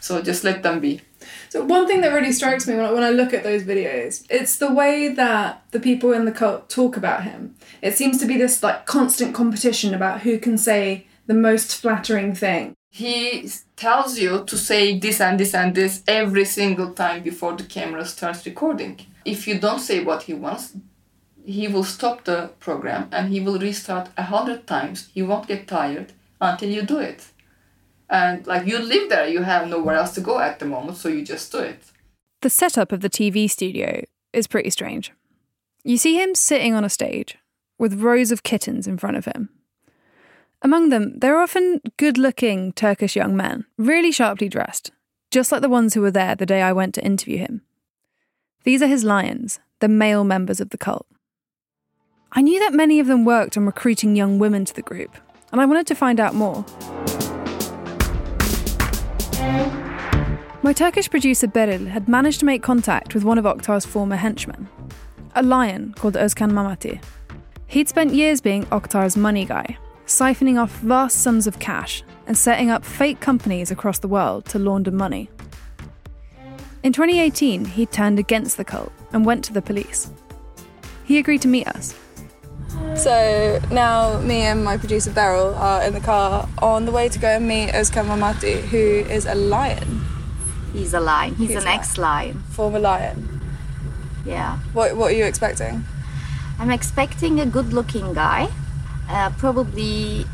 So 0.00 0.22
just 0.22 0.44
let 0.44 0.62
them 0.62 0.80
be. 0.80 1.00
So 1.48 1.64
one 1.64 1.86
thing 1.86 2.00
that 2.02 2.12
really 2.12 2.32
strikes 2.32 2.66
me 2.66 2.74
when 2.74 2.84
I, 2.84 2.92
when 2.92 3.02
I 3.02 3.10
look 3.10 3.32
at 3.32 3.42
those 3.42 3.64
videos, 3.64 4.24
it's 4.30 4.56
the 4.56 4.72
way 4.72 5.08
that 5.08 5.64
the 5.70 5.80
people 5.80 6.12
in 6.12 6.24
the 6.24 6.32
cult 6.32 6.68
talk 6.68 6.96
about 6.96 7.24
him. 7.24 7.56
It 7.82 7.96
seems 7.96 8.18
to 8.18 8.26
be 8.26 8.36
this 8.36 8.62
like 8.62 8.86
constant 8.86 9.34
competition 9.34 9.94
about 9.94 10.20
who 10.20 10.38
can 10.38 10.58
say 10.58 11.06
the 11.26 11.34
most 11.34 11.74
flattering 11.74 12.34
thing. 12.34 12.74
He 12.90 13.48
tells 13.76 14.18
you 14.18 14.44
to 14.44 14.56
say 14.56 14.98
this 14.98 15.20
and 15.20 15.38
this 15.38 15.54
and 15.54 15.74
this 15.74 16.02
every 16.06 16.44
single 16.44 16.94
time 16.94 17.22
before 17.22 17.54
the 17.54 17.64
camera 17.64 18.06
starts 18.06 18.46
recording. 18.46 19.00
If 19.24 19.46
you 19.46 19.58
don't 19.58 19.80
say 19.80 20.02
what 20.02 20.22
he 20.22 20.34
wants, 20.34 20.74
he 21.44 21.68
will 21.68 21.84
stop 21.84 22.24
the 22.24 22.50
program 22.58 23.08
and 23.12 23.28
he 23.28 23.40
will 23.40 23.58
restart 23.58 24.08
a 24.16 24.22
hundred 24.22 24.66
times. 24.66 25.08
He 25.12 25.22
won't 25.22 25.46
get 25.46 25.68
tired 25.68 26.12
until 26.40 26.70
you 26.70 26.82
do 26.82 26.98
it. 26.98 27.26
And 28.08 28.46
like 28.46 28.66
you 28.66 28.78
live 28.78 29.08
there, 29.08 29.28
you 29.28 29.42
have 29.42 29.68
nowhere 29.68 29.96
else 29.96 30.14
to 30.14 30.20
go 30.20 30.38
at 30.38 30.58
the 30.58 30.66
moment, 30.66 30.98
so 30.98 31.08
you 31.08 31.24
just 31.24 31.50
do 31.50 31.58
it. 31.58 31.82
The 32.42 32.50
setup 32.50 32.92
of 32.92 33.00
the 33.00 33.10
TV 33.10 33.50
studio 33.50 34.04
is 34.32 34.46
pretty 34.46 34.70
strange. 34.70 35.12
You 35.82 35.96
see 35.96 36.20
him 36.20 36.34
sitting 36.34 36.74
on 36.74 36.84
a 36.84 36.88
stage 36.88 37.36
with 37.78 38.00
rows 38.00 38.30
of 38.30 38.42
kittens 38.42 38.86
in 38.86 38.98
front 38.98 39.16
of 39.16 39.24
him. 39.24 39.48
Among 40.62 40.88
them, 40.88 41.18
there 41.18 41.36
are 41.36 41.42
often 41.42 41.80
good 41.96 42.18
looking 42.18 42.72
Turkish 42.72 43.16
young 43.16 43.36
men, 43.36 43.66
really 43.76 44.10
sharply 44.10 44.48
dressed, 44.48 44.90
just 45.30 45.52
like 45.52 45.62
the 45.62 45.68
ones 45.68 45.94
who 45.94 46.00
were 46.00 46.10
there 46.10 46.34
the 46.34 46.46
day 46.46 46.62
I 46.62 46.72
went 46.72 46.94
to 46.94 47.04
interview 47.04 47.38
him. 47.38 47.62
These 48.64 48.82
are 48.82 48.86
his 48.86 49.04
lions, 49.04 49.60
the 49.80 49.88
male 49.88 50.24
members 50.24 50.60
of 50.60 50.70
the 50.70 50.78
cult. 50.78 51.06
I 52.32 52.42
knew 52.42 52.58
that 52.60 52.74
many 52.74 52.98
of 52.98 53.06
them 53.06 53.24
worked 53.24 53.56
on 53.56 53.66
recruiting 53.66 54.16
young 54.16 54.38
women 54.38 54.64
to 54.64 54.74
the 54.74 54.82
group, 54.82 55.16
and 55.52 55.60
I 55.60 55.66
wanted 55.66 55.86
to 55.88 55.94
find 55.94 56.18
out 56.18 56.34
more. 56.34 56.64
My 60.62 60.72
Turkish 60.72 61.08
producer 61.08 61.46
Beril 61.46 61.86
had 61.86 62.08
managed 62.08 62.40
to 62.40 62.46
make 62.46 62.62
contact 62.62 63.14
with 63.14 63.22
one 63.22 63.38
of 63.38 63.44
Oktar's 63.44 63.86
former 63.86 64.16
henchmen, 64.16 64.68
a 65.34 65.42
lion 65.42 65.94
called 65.96 66.14
Özkan 66.14 66.50
Mamati. 66.50 67.00
He'd 67.68 67.88
spent 67.88 68.14
years 68.14 68.40
being 68.40 68.64
Oktar's 68.66 69.16
money 69.16 69.44
guy, 69.44 69.78
siphoning 70.06 70.60
off 70.60 70.72
vast 70.80 71.22
sums 71.22 71.46
of 71.46 71.58
cash 71.58 72.02
and 72.26 72.36
setting 72.36 72.70
up 72.70 72.84
fake 72.84 73.20
companies 73.20 73.70
across 73.70 74.00
the 74.00 74.08
world 74.08 74.44
to 74.46 74.58
launder 74.58 74.90
money. 74.90 75.30
In 76.82 76.92
2018, 76.92 77.64
he 77.64 77.86
turned 77.86 78.18
against 78.18 78.56
the 78.56 78.64
cult 78.64 78.92
and 79.12 79.24
went 79.24 79.44
to 79.44 79.52
the 79.52 79.62
police. 79.62 80.10
He 81.04 81.18
agreed 81.18 81.42
to 81.42 81.48
meet 81.48 81.68
us. 81.68 81.94
So 82.96 83.60
now 83.70 84.20
me 84.20 84.42
and 84.42 84.64
my 84.64 84.76
producer 84.76 85.10
Beril 85.10 85.56
are 85.56 85.82
in 85.82 85.92
the 85.92 86.00
car 86.00 86.48
on 86.58 86.86
the 86.86 86.92
way 86.92 87.08
to 87.08 87.18
go 87.18 87.28
and 87.28 87.46
meet 87.46 87.70
Özkan 87.70 88.06
Mamati, 88.06 88.60
who 88.62 88.78
is 88.78 89.26
a 89.26 89.34
lion. 89.34 90.04
He's 90.72 90.94
a 90.94 91.00
lion. 91.00 91.34
He's, 91.36 91.50
He's 91.50 91.62
an 91.62 91.68
ex-lion. 91.68 92.42
Former 92.50 92.78
lion. 92.78 93.40
Yeah. 94.24 94.58
What 94.72 94.96
What 94.96 95.12
are 95.12 95.16
you 95.16 95.24
expecting? 95.24 95.84
I'm 96.58 96.70
expecting 96.70 97.38
a 97.40 97.46
good-looking 97.46 98.14
guy. 98.14 98.48
Uh, 99.08 99.30
probably 99.38 100.24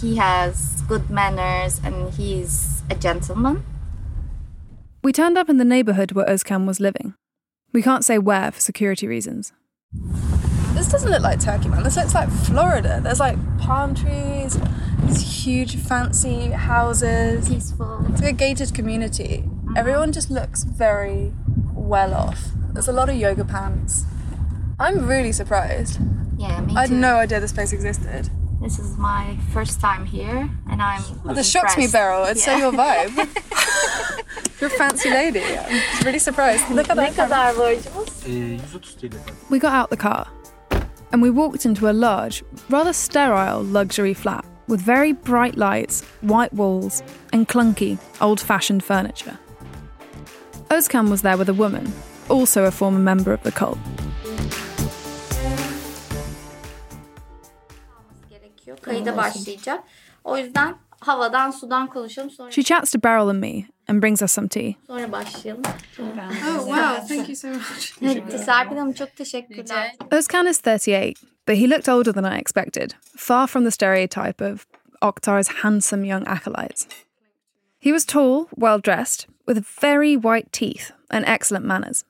he 0.00 0.16
has 0.16 0.82
good 0.88 1.08
manners 1.10 1.80
and 1.84 2.12
he's 2.14 2.82
a 2.90 2.94
gentleman. 2.94 3.64
We 5.02 5.12
turned 5.12 5.36
up 5.38 5.48
in 5.48 5.58
the 5.58 5.64
neighbourhood 5.64 6.12
where 6.12 6.26
Özkan 6.26 6.66
was 6.66 6.80
living. 6.80 7.14
We 7.72 7.82
can't 7.82 8.04
say 8.04 8.18
where 8.18 8.50
for 8.50 8.60
security 8.60 9.06
reasons. 9.06 9.52
This 10.84 10.92
doesn't 10.92 11.10
look 11.12 11.22
like 11.22 11.40
Turkey, 11.40 11.70
man. 11.70 11.82
This 11.82 11.96
looks 11.96 12.14
like 12.14 12.28
Florida. 12.28 13.00
There's 13.02 13.18
like 13.18 13.38
palm 13.56 13.94
trees, 13.94 14.60
these 15.04 15.22
huge 15.42 15.76
fancy 15.76 16.50
houses. 16.50 17.48
Peaceful. 17.48 18.04
It's 18.10 18.20
like 18.20 18.34
a 18.34 18.36
gated 18.36 18.74
community. 18.74 19.44
Mm-hmm. 19.46 19.78
Everyone 19.78 20.12
just 20.12 20.30
looks 20.30 20.64
very 20.64 21.32
well 21.72 22.12
off. 22.12 22.50
There's 22.74 22.86
a 22.86 22.92
lot 22.92 23.08
of 23.08 23.16
yoga 23.16 23.46
pants. 23.46 24.04
I'm 24.78 25.06
really 25.06 25.32
surprised. 25.32 26.00
Yeah, 26.36 26.60
me 26.60 26.74
too. 26.74 26.78
I 26.78 26.80
had 26.82 26.90
too. 26.90 26.96
no 26.96 27.16
idea 27.16 27.40
this 27.40 27.52
place 27.52 27.72
existed. 27.72 28.28
This 28.60 28.78
is 28.78 28.98
my 28.98 29.38
first 29.54 29.80
time 29.80 30.04
here, 30.04 30.50
and 30.70 30.82
I'm. 30.82 31.02
Oh, 31.24 31.32
this 31.32 31.50
shocks 31.50 31.78
me. 31.78 31.86
Beril. 31.86 32.30
It's 32.30 32.44
so 32.44 32.58
your 32.58 32.72
vibe. 32.72 33.16
You're 34.60 34.68
a 34.68 34.78
fancy 34.78 35.08
lady. 35.08 35.42
I'm 35.42 36.04
really 36.04 36.18
surprised. 36.18 36.68
Look 36.70 36.90
at 36.90 36.96
Ne 36.98 37.08
that. 37.08 37.30
kadar 37.30 37.54
borcumuz? 37.54 39.48
We 39.48 39.58
got 39.58 39.72
out 39.72 39.88
the 39.88 39.96
car 39.96 40.28
and 41.14 41.22
we 41.22 41.30
walked 41.30 41.64
into 41.64 41.88
a 41.88 41.92
large, 41.92 42.42
rather 42.68 42.92
sterile 42.92 43.62
luxury 43.62 44.14
flat 44.14 44.44
with 44.66 44.80
very 44.80 45.12
bright 45.12 45.56
lights, 45.56 46.02
white 46.22 46.52
walls, 46.52 47.04
and 47.32 47.46
clunky, 47.46 47.96
old 48.20 48.40
fashioned 48.40 48.82
furniture. 48.82 49.38
Özkan 50.70 51.08
was 51.08 51.22
there 51.22 51.36
with 51.36 51.48
a 51.48 51.54
woman, 51.54 51.92
also 52.28 52.64
a 52.64 52.72
former 52.72 52.98
member 52.98 53.32
of 53.32 53.40
the 53.44 53.52
cult. 53.52 53.78
Kayıda 58.82 59.16
başlayacak. 59.16 59.82
O 60.24 60.36
yüzden 60.36 60.74
havadan 61.06 61.50
sudan 61.50 61.86
konuşalım 61.86 62.30
sonra 62.30 62.50
She 62.50 62.62
chats 62.62 62.90
to 62.92 62.98
Beril 63.04 63.28
and 63.28 63.38
me 63.40 63.64
and 63.88 64.02
brings 64.02 64.22
us 64.22 64.32
some 64.32 64.48
tea. 64.48 64.72
sonra 64.86 65.12
başlayalım. 65.12 65.62
Oh 65.98 66.58
wow! 66.58 67.16
Thank 67.16 67.28
you 67.28 67.36
so 67.36 67.48
much. 67.48 67.92
Evet, 68.02 68.40
Serpil 68.44 68.76
Hanım 68.76 68.92
çok 68.92 69.16
teşekkürler. 69.16 69.92
Özkan 70.10 70.46
is 70.46 70.60
38, 70.60 71.22
but 71.48 71.56
he 71.56 71.70
looked 71.70 71.88
older 71.88 72.12
than 72.12 72.24
I 72.36 72.38
expected, 72.40 72.90
far 73.16 73.46
from 73.46 73.64
the 73.64 73.70
stereotype 73.70 74.52
of 74.52 74.66
Oktar's 75.02 75.48
handsome 75.48 76.06
young 76.08 76.28
acolytes. 76.28 76.86
He 77.80 77.90
was 77.92 78.04
tall, 78.06 78.46
well 78.56 78.80
dressed, 78.84 79.28
with 79.46 79.82
very 79.82 80.14
white 80.16 80.50
teeth 80.52 80.90
and 81.10 81.24
excellent 81.26 81.66
manners. 81.66 82.04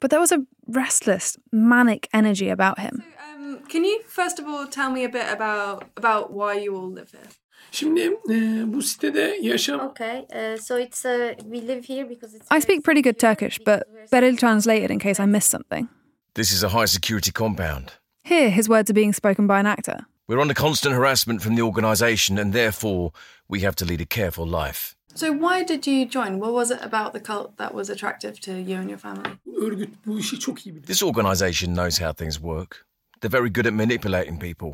But 0.00 0.10
there 0.10 0.20
was 0.20 0.32
a 0.32 0.38
restless, 0.66 1.38
manic 1.52 2.08
energy 2.12 2.50
about 2.50 2.78
him. 2.78 3.02
Um, 3.36 3.58
can 3.68 3.84
you 3.84 4.00
first 4.08 4.38
of 4.40 4.46
all 4.48 4.66
tell 4.66 4.90
me 4.90 5.04
a 5.04 5.08
bit 5.08 5.26
about 5.32 5.84
about 5.96 6.32
why 6.32 6.54
you 6.64 6.74
all 6.76 6.90
live 6.94 7.10
here? 7.12 7.28
Şimdi 7.72 8.00
e, 8.30 8.62
bu 8.74 8.82
sitede 8.82 9.38
yaşam 9.42 9.80
Okay, 9.80 10.18
uh, 10.18 10.62
so 10.62 10.80
it's 10.80 11.04
uh, 11.04 11.34
we 11.42 11.68
live 11.68 11.94
here 11.94 12.08
because 12.08 12.36
it's 12.36 12.46
I 12.56 12.60
speak 12.60 12.84
pretty 12.84 13.02
good 13.02 13.18
Turkish, 13.18 13.58
but 13.58 13.82
Beril 14.12 14.36
translated 14.36 14.90
in 14.90 14.98
case 14.98 15.22
I 15.22 15.26
miss 15.26 15.44
something. 15.44 15.88
This 16.34 16.52
is 16.52 16.64
a 16.64 16.68
high 16.68 16.86
security 16.86 17.32
compound. 17.32 17.84
Here, 18.24 18.50
his 18.50 18.68
words 18.68 18.90
are 18.90 18.94
being 18.94 19.14
spoken 19.14 19.46
by 19.46 19.58
an 19.58 19.66
actor. 19.66 20.06
We're 20.28 20.40
under 20.42 20.54
constant 20.54 20.94
harassment 20.94 21.42
from 21.42 21.56
the 21.56 21.62
organisation, 21.62 22.38
and 22.38 22.52
therefore 22.52 23.10
we 23.48 23.60
have 23.60 23.74
to 23.76 23.84
lead 23.84 24.00
a 24.00 24.06
careful 24.06 24.46
life. 24.46 24.94
So 25.14 25.32
why 25.32 25.64
did 25.64 25.86
you 25.86 26.06
join? 26.06 26.38
What 26.38 26.52
was 26.52 26.70
it 26.70 26.78
about 26.82 27.12
the 27.12 27.20
cult 27.20 27.56
that 27.56 27.74
was 27.74 27.90
attractive 27.90 28.40
to 28.40 28.52
you 28.52 28.76
and 28.76 28.88
your 28.88 28.98
family? 28.98 29.30
örgüt 29.60 30.06
bu 30.06 30.18
işi 30.18 30.38
çok 30.38 30.66
iyi 30.66 30.74
bilir. 30.74 30.86
This 30.86 31.02
organisation 31.02 31.74
knows 31.74 32.00
how 32.00 32.12
things 32.12 32.34
work. 32.34 32.86
They're 33.20 33.40
very 33.40 33.52
good 33.52 33.66
at 33.66 33.72
manipulating 33.72 34.40
people. 34.40 34.70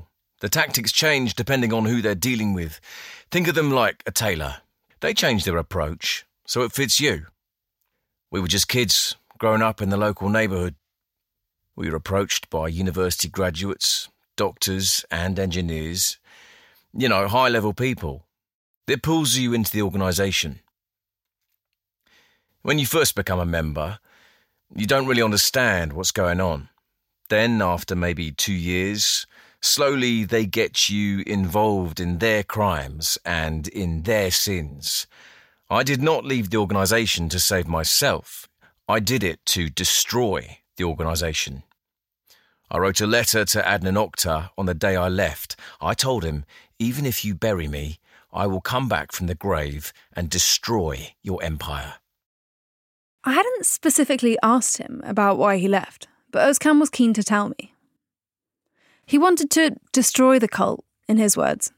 The 0.47 0.51
tactics 0.51 0.93
change 0.93 1.35
depending 1.35 1.73
on 1.73 1.87
who 1.87 2.01
they're 2.01 2.15
dealing 2.15 2.55
with. 2.55 2.81
Think 3.33 3.49
of 3.49 3.57
them 3.57 3.73
like 3.73 4.05
a 4.07 4.13
tailor. 4.13 4.59
They 5.01 5.13
change 5.13 5.43
their 5.43 5.57
approach 5.57 6.25
so 6.47 6.63
it 6.63 6.71
fits 6.71 7.01
you. 7.01 7.27
We 8.31 8.41
were 8.41 8.47
just 8.47 8.69
kids 8.69 9.17
growing 9.39 9.61
up 9.61 9.83
in 9.83 9.89
the 9.89 9.97
local 9.97 10.29
neighbourhood. 10.29 10.77
We 11.75 11.91
were 11.91 11.97
approached 11.97 12.49
by 12.49 12.69
university 12.69 13.29
graduates, 13.29 14.09
doctors, 14.37 15.05
and 15.11 15.37
engineers. 15.37 16.17
You 16.97 17.09
know, 17.09 17.27
high 17.27 17.49
level 17.49 17.73
people. 17.73 18.23
It 18.87 19.03
pulls 19.03 19.35
you 19.35 19.53
into 19.53 19.73
the 19.73 19.83
organisation. 19.83 20.61
When 22.63 22.79
you 22.79 22.87
first 22.87 23.17
become 23.17 23.41
a 23.41 23.45
member, 23.45 23.99
you 24.77 24.87
don't 24.87 25.09
really 25.09 25.23
understand 25.23 25.93
what's 25.93 26.13
going 26.13 26.41
on. 26.41 26.69
Then, 27.31 27.61
after 27.61 27.97
maybe 27.97 28.31
two 28.31 28.55
years, 28.55 29.27
slowly 29.67 30.25
they 30.25 30.47
get 30.47 30.89
you 30.89 31.23
involved 31.27 32.01
in 32.01 32.19
their 32.19 32.43
crimes 32.43 33.19
and 33.25 33.69
in 33.69 34.03
their 34.03 34.31
sins. 34.31 35.07
I 35.69 35.83
did 35.83 36.01
not 36.01 36.25
leave 36.25 36.51
the 36.51 36.59
organisation 36.59 37.29
to 37.31 37.41
save 37.41 37.67
myself. 37.67 38.49
I 38.89 39.01
did 39.01 39.25
it 39.25 39.45
to 39.47 39.69
destroy 39.69 40.59
the 40.77 40.85
organisation. 40.85 41.65
I 42.71 42.79
wrote 42.79 43.01
a 43.01 43.07
letter 43.07 43.45
to 43.45 43.63
Adnan 43.63 43.97
Oktar 43.97 44.51
on 44.57 44.67
the 44.67 44.75
day 44.75 44.97
I 44.97 45.09
left. 45.09 45.57
I 45.81 45.95
told 45.95 46.25
him, 46.25 46.45
even 46.79 47.07
if 47.07 47.25
you 47.25 47.35
bury 47.35 47.69
me, 47.69 47.99
I 48.33 48.47
will 48.47 48.61
come 48.61 48.89
back 48.89 49.13
from 49.13 49.27
the 49.27 49.35
grave 49.35 49.93
and 50.13 50.31
destroy 50.31 51.15
your 51.23 51.43
empire. 51.43 51.95
I 53.25 53.33
hadn't 53.33 53.67
specifically 53.67 54.39
asked 54.43 54.79
him 54.79 55.01
about 55.05 55.39
why 55.39 55.57
he 55.59 55.69
left, 55.69 56.07
but 56.31 56.49
Özkan 56.49 56.79
was 56.79 56.91
keen 56.91 57.13
to 57.15 57.25
tell 57.25 57.49
me. 57.49 57.73
He 59.07 59.19
wanted 59.19 59.51
to 59.53 59.77
destroy 59.93 60.39
the 60.39 60.49
cult, 60.49 60.85
in 61.09 61.19
his 61.19 61.37
words, 61.37 61.73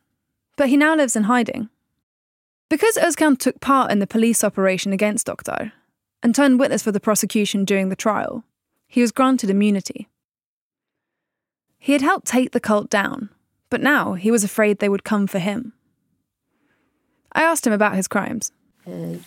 but 0.57 0.69
he 0.69 0.77
now 0.77 0.95
lives 0.97 1.17
in 1.17 1.25
hiding. 1.25 1.69
Because 2.71 2.97
Özkan 2.97 3.39
took 3.39 3.61
part 3.61 3.91
in 3.93 3.99
the 3.99 4.07
police 4.07 4.43
operation 4.45 4.93
against 4.93 5.27
Oktar, 5.27 5.73
and 6.23 6.35
turned 6.35 6.59
witness 6.59 6.83
for 6.83 6.93
the 6.93 7.01
prosecution 7.01 7.65
during 7.65 7.89
the 7.89 7.97
trial, 7.97 8.45
he 8.87 9.03
was 9.03 9.13
granted 9.13 9.51
immunity. 9.51 10.09
He 11.79 11.93
had 11.93 12.03
helped 12.03 12.27
take 12.27 12.53
the 12.53 12.61
cult 12.61 12.91
down, 12.91 13.29
but 13.71 13.81
now 13.83 14.15
he 14.15 14.31
was 14.31 14.45
afraid 14.45 14.79
they 14.79 14.89
would 14.89 15.05
come 15.05 15.27
for 15.27 15.39
him. 15.39 15.73
I 17.33 17.43
asked 17.43 17.67
him 17.67 17.73
about 17.73 17.95
his 17.95 18.09
crimes. 18.09 18.53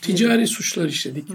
Ticari 0.02 0.48
suçlar 0.48 0.88
işledik. 0.88 1.28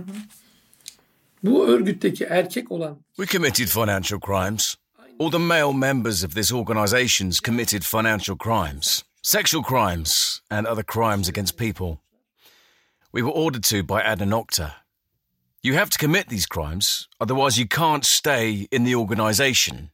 Bu 1.43 1.67
örgütteki 1.69 2.25
erkek 2.25 2.73
olan 2.73 2.99
We 3.19 3.27
committed 3.27 3.69
financial 3.69 4.21
crimes. 4.21 4.77
All 5.19 5.31
the 5.31 5.39
male 5.39 5.73
members 5.73 6.23
of 6.23 6.35
this 6.35 6.53
organization's 6.53 7.41
committed 7.41 7.87
financial 7.87 8.37
crimes, 8.37 9.03
sexual 9.23 9.63
crimes, 9.63 10.43
and 10.51 10.67
other 10.67 10.83
crimes 10.83 11.27
against 11.27 11.57
people. 11.57 12.03
We 13.13 13.23
were 13.23 13.31
ordered 13.31 13.65
to 13.65 13.83
by 13.83 14.03
Adnan 14.03 14.33
Oktar. 14.33 14.75
You 15.63 15.73
have 15.73 15.89
to 15.89 15.99
commit 15.99 16.29
these 16.29 16.45
crimes, 16.45 17.09
otherwise 17.19 17.59
you 17.59 17.67
can't 17.67 18.05
stay 18.05 18.69
in 18.71 18.85
the 18.85 18.95
organization. 18.95 19.91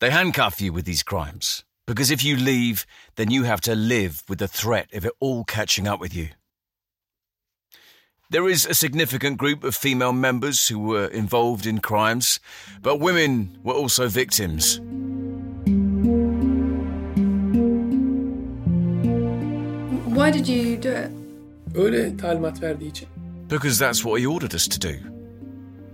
They 0.00 0.10
handcuff 0.10 0.60
you 0.60 0.72
with 0.72 0.86
these 0.86 1.04
crimes, 1.04 1.62
because 1.86 2.10
if 2.10 2.24
you 2.24 2.36
leave, 2.36 2.84
then 3.14 3.30
you 3.30 3.44
have 3.44 3.60
to 3.60 3.76
live 3.76 4.24
with 4.28 4.40
the 4.40 4.48
threat 4.48 4.92
of 4.92 5.06
it 5.06 5.12
all 5.20 5.44
catching 5.44 5.86
up 5.86 6.00
with 6.00 6.16
you. 6.16 6.30
There 8.32 8.48
is 8.48 8.64
a 8.64 8.72
significant 8.72 9.36
group 9.36 9.62
of 9.62 9.74
female 9.74 10.14
members 10.14 10.66
who 10.66 10.78
were 10.78 11.08
involved 11.08 11.66
in 11.66 11.80
crimes, 11.80 12.40
but 12.80 12.98
women 12.98 13.58
were 13.62 13.74
also 13.74 14.08
victims. 14.08 14.80
Why 20.16 20.30
did 20.30 20.48
you 20.48 20.78
do 20.78 20.88
it? 20.88 21.10
öyle 21.74 22.16
talimat 22.16 22.62
verdiği 22.62 22.90
için. 22.90 23.08
Because 23.50 23.84
that's 23.84 24.04
what 24.04 24.20
he 24.20 24.26
ordered 24.26 24.54
us 24.54 24.68
to 24.68 24.80
do. 24.80 24.94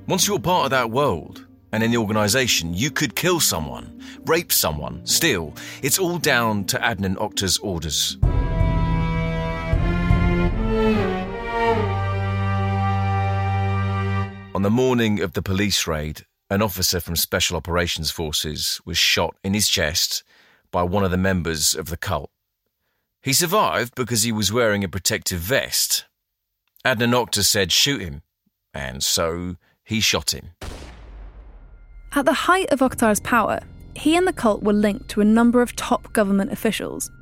Once 0.08 0.28
you're 0.28 0.42
part 0.42 0.64
of 0.64 0.70
that 0.70 0.90
world 0.90 1.46
and 1.72 1.82
in 1.82 1.90
the 1.90 1.98
organization, 1.98 2.72
you 2.74 2.90
could 2.90 3.14
kill 3.14 3.40
someone, 3.40 3.84
rape 4.26 4.52
someone, 4.52 5.00
steal. 5.04 5.52
It's 5.82 5.98
all 5.98 6.18
down 6.18 6.64
to 6.64 6.78
Adnan 6.78 7.16
Oktar's 7.16 7.58
orders. 7.58 8.18
On 14.58 14.62
the 14.62 14.70
morning 14.70 15.20
of 15.20 15.34
the 15.34 15.40
police 15.40 15.86
raid, 15.86 16.26
an 16.50 16.62
officer 16.62 16.98
from 16.98 17.14
Special 17.14 17.56
Operations 17.56 18.10
Forces 18.10 18.80
was 18.84 18.98
shot 18.98 19.36
in 19.44 19.54
his 19.54 19.68
chest 19.68 20.24
by 20.72 20.82
one 20.82 21.04
of 21.04 21.12
the 21.12 21.16
members 21.16 21.74
of 21.74 21.90
the 21.90 21.96
cult. 21.96 22.28
He 23.22 23.32
survived 23.32 23.94
because 23.94 24.24
he 24.24 24.32
was 24.32 24.52
wearing 24.52 24.82
a 24.82 24.88
protective 24.88 25.38
vest. 25.38 26.06
Adnan 26.84 27.14
Oktar 27.14 27.44
said, 27.44 27.70
shoot 27.70 28.00
him, 28.00 28.22
and 28.74 29.00
so 29.00 29.54
he 29.84 30.00
shot 30.00 30.34
him. 30.34 30.50
At 32.16 32.24
the 32.24 32.32
height 32.32 32.72
of 32.72 32.80
Oktar's 32.80 33.20
power, 33.20 33.60
he 33.94 34.16
and 34.16 34.26
the 34.26 34.32
cult 34.32 34.64
were 34.64 34.72
linked 34.72 35.08
to 35.10 35.20
a 35.20 35.24
number 35.24 35.62
of 35.62 35.76
top 35.76 36.12
government 36.12 36.50
officials, 36.50 37.12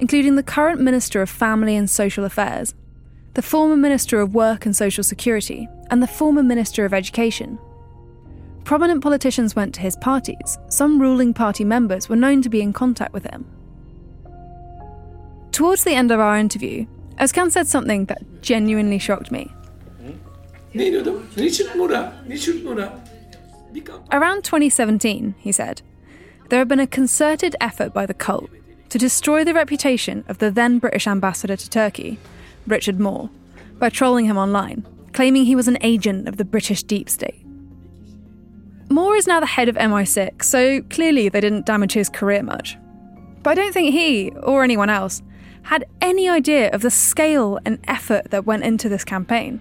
including 0.00 0.34
the 0.34 0.42
current 0.42 0.80
Minister 0.80 1.22
of 1.22 1.30
Family 1.30 1.76
and 1.76 1.88
Social 1.88 2.24
Affairs, 2.24 2.74
the 3.34 3.42
former 3.42 3.76
Minister 3.76 4.20
of 4.20 4.34
Work 4.34 4.66
and 4.66 4.74
Social 4.74 5.04
Security, 5.04 5.68
and 5.90 6.02
the 6.02 6.06
former 6.06 6.42
Minister 6.42 6.84
of 6.84 6.92
Education. 6.92 7.58
Prominent 8.64 9.02
politicians 9.02 9.54
went 9.54 9.74
to 9.74 9.80
his 9.80 9.96
parties. 9.96 10.58
Some 10.68 11.00
ruling 11.00 11.32
party 11.32 11.64
members 11.64 12.08
were 12.08 12.16
known 12.16 12.42
to 12.42 12.48
be 12.48 12.60
in 12.60 12.72
contact 12.72 13.12
with 13.12 13.24
him. 13.24 13.46
Towards 15.52 15.84
the 15.84 15.94
end 15.94 16.10
of 16.10 16.20
our 16.20 16.36
interview, 16.36 16.86
Özkan 17.18 17.50
said 17.50 17.66
something 17.66 18.06
that 18.06 18.42
genuinely 18.42 18.98
shocked 18.98 19.30
me. 19.30 19.52
Around 24.12 24.44
2017, 24.44 25.34
he 25.38 25.52
said, 25.52 25.82
there 26.48 26.58
had 26.58 26.68
been 26.68 26.80
a 26.80 26.86
concerted 26.86 27.54
effort 27.60 27.92
by 27.92 28.06
the 28.06 28.14
cult 28.14 28.50
to 28.88 28.98
destroy 28.98 29.44
the 29.44 29.54
reputation 29.54 30.24
of 30.26 30.38
the 30.38 30.50
then 30.50 30.78
British 30.78 31.06
ambassador 31.06 31.56
to 31.56 31.70
Turkey, 31.70 32.18
Richard 32.70 33.00
Moore, 33.00 33.30
by 33.78 33.88
trolling 33.88 34.26
him 34.26 34.38
online, 34.38 34.86
claiming 35.12 35.44
he 35.44 35.56
was 35.56 35.68
an 35.68 35.78
agent 35.80 36.28
of 36.28 36.36
the 36.36 36.44
British 36.44 36.82
deep 36.82 37.10
state. 37.10 37.44
Moore 38.88 39.16
is 39.16 39.26
now 39.26 39.40
the 39.40 39.46
head 39.46 39.68
of 39.68 39.76
MI6, 39.76 40.42
so 40.42 40.82
clearly 40.82 41.28
they 41.28 41.40
didn't 41.40 41.66
damage 41.66 41.92
his 41.92 42.08
career 42.08 42.42
much. 42.42 42.76
But 43.42 43.50
I 43.50 43.54
don't 43.54 43.72
think 43.72 43.92
he, 43.92 44.30
or 44.42 44.64
anyone 44.64 44.90
else, 44.90 45.22
had 45.62 45.84
any 46.00 46.28
idea 46.28 46.70
of 46.70 46.82
the 46.82 46.90
scale 46.90 47.58
and 47.64 47.78
effort 47.86 48.30
that 48.30 48.46
went 48.46 48.64
into 48.64 48.88
this 48.88 49.04
campaign. 49.04 49.60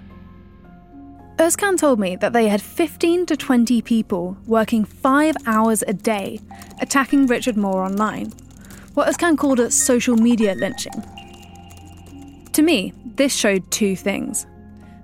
Özkan 1.37 1.77
told 1.77 1.99
me 1.99 2.15
that 2.17 2.33
they 2.33 2.49
had 2.49 2.61
15 2.61 3.25
to 3.27 3.37
20 3.37 3.81
people 3.83 4.35
working 4.45 4.83
five 4.83 5.35
hours 5.45 5.83
a 5.87 5.93
day 5.93 6.39
attacking 6.81 7.27
Richard 7.27 7.55
Moore 7.55 7.83
online, 7.83 8.31
what 8.93 9.07
Özkan 9.07 9.37
called 9.37 9.59
a 9.59 9.71
social 9.71 10.17
media 10.17 10.55
lynching. 10.55 11.03
To 12.59 12.65
me, 12.65 12.91
this 13.15 13.33
showed 13.33 13.71
two 13.71 13.95
things. 13.95 14.45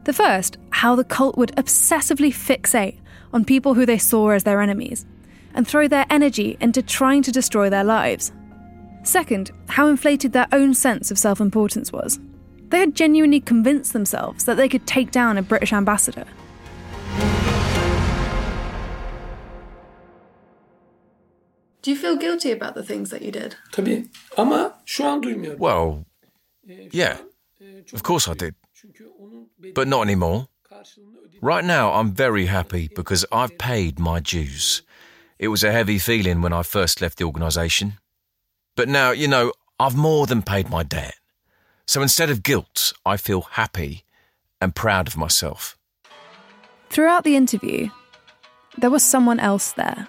The 0.04 0.12
first, 0.12 0.58
how 0.72 0.94
the 0.94 1.06
cult 1.06 1.38
would 1.38 1.56
obsessively 1.56 2.28
fixate 2.28 3.00
on 3.32 3.46
people 3.46 3.76
who 3.76 3.86
they 3.86 3.98
saw 3.98 4.32
as 4.32 4.44
their 4.44 4.60
enemies 4.60 5.06
and 5.54 5.66
throw 5.66 5.88
their 5.88 6.06
energy 6.10 6.58
into 6.60 6.82
trying 6.82 7.24
to 7.24 7.32
destroy 7.32 7.70
their 7.70 7.86
lives. 7.86 8.34
Second, 9.04 9.52
how 9.70 9.88
inflated 9.88 10.34
their 10.34 10.50
own 10.52 10.74
sense 10.74 11.12
of 11.12 11.18
self 11.18 11.40
importance 11.40 11.94
was. 11.94 12.20
They 12.72 12.80
had 12.80 12.94
genuinely 12.94 13.40
convinced 13.40 13.94
themselves 13.94 14.44
that 14.44 14.58
they 14.58 14.68
could 14.68 14.86
take 14.86 15.12
down 15.12 15.38
a 15.38 15.42
British 15.42 15.72
ambassador. 15.72 16.26
Do 21.84 21.90
you 21.90 21.96
feel 21.96 22.18
guilty 22.18 22.52
about 22.52 22.76
the 22.76 22.84
things 22.84 23.12
that 23.12 23.22
you 23.22 23.32
did? 23.32 23.56
Tabii 23.72 24.10
ama 24.38 24.74
şu 24.86 25.06
an 25.06 25.24
duymuyorum. 25.24 25.60
Well, 25.60 26.06
yeah, 26.92 27.18
of 27.94 28.04
course 28.04 28.28
I 28.28 28.34
did. 28.34 28.56
But 29.74 29.88
not 29.88 30.02
anymore. 30.02 30.48
Right 31.42 31.64
now, 31.64 31.94
I'm 31.94 32.12
very 32.12 32.46
happy 32.46 32.90
because 32.96 33.26
I've 33.32 33.58
paid 33.58 34.00
my 34.00 34.20
dues. 34.20 34.82
It 35.38 35.50
was 35.50 35.64
a 35.64 35.72
heavy 35.72 36.00
feeling 36.00 36.42
when 36.42 36.54
I 36.54 36.64
first 36.64 37.02
left 37.02 37.18
the 37.18 37.26
organisation. 37.26 37.94
But 38.76 38.90
now, 38.90 39.12
you 39.12 39.28
know, 39.28 39.52
I've 39.80 39.96
more 39.96 40.26
than 40.26 40.42
paid 40.42 40.70
my 40.70 40.84
debt. 40.84 41.16
So 41.88 42.02
instead 42.02 42.30
of 42.30 42.44
guilt, 42.44 42.94
I 43.06 43.18
feel 43.18 43.42
happy 43.42 44.04
and 44.62 44.76
proud 44.76 45.08
of 45.08 45.18
myself. 45.18 45.78
Throughout 46.90 47.24
the 47.24 47.36
interview, 47.36 47.90
there 48.78 48.90
was 48.90 49.04
someone 49.04 49.40
else 49.40 49.74
there. 49.74 50.08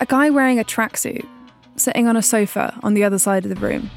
A 0.00 0.06
guy 0.06 0.30
wearing 0.30 0.58
a 0.58 0.64
tracksuit, 0.64 1.26
sitting 1.76 2.08
on 2.08 2.16
a 2.16 2.22
sofa 2.22 2.78
on 2.82 2.94
the 2.94 3.04
other 3.04 3.18
side 3.18 3.44
of 3.44 3.54
the 3.54 3.60
room. 3.60 3.90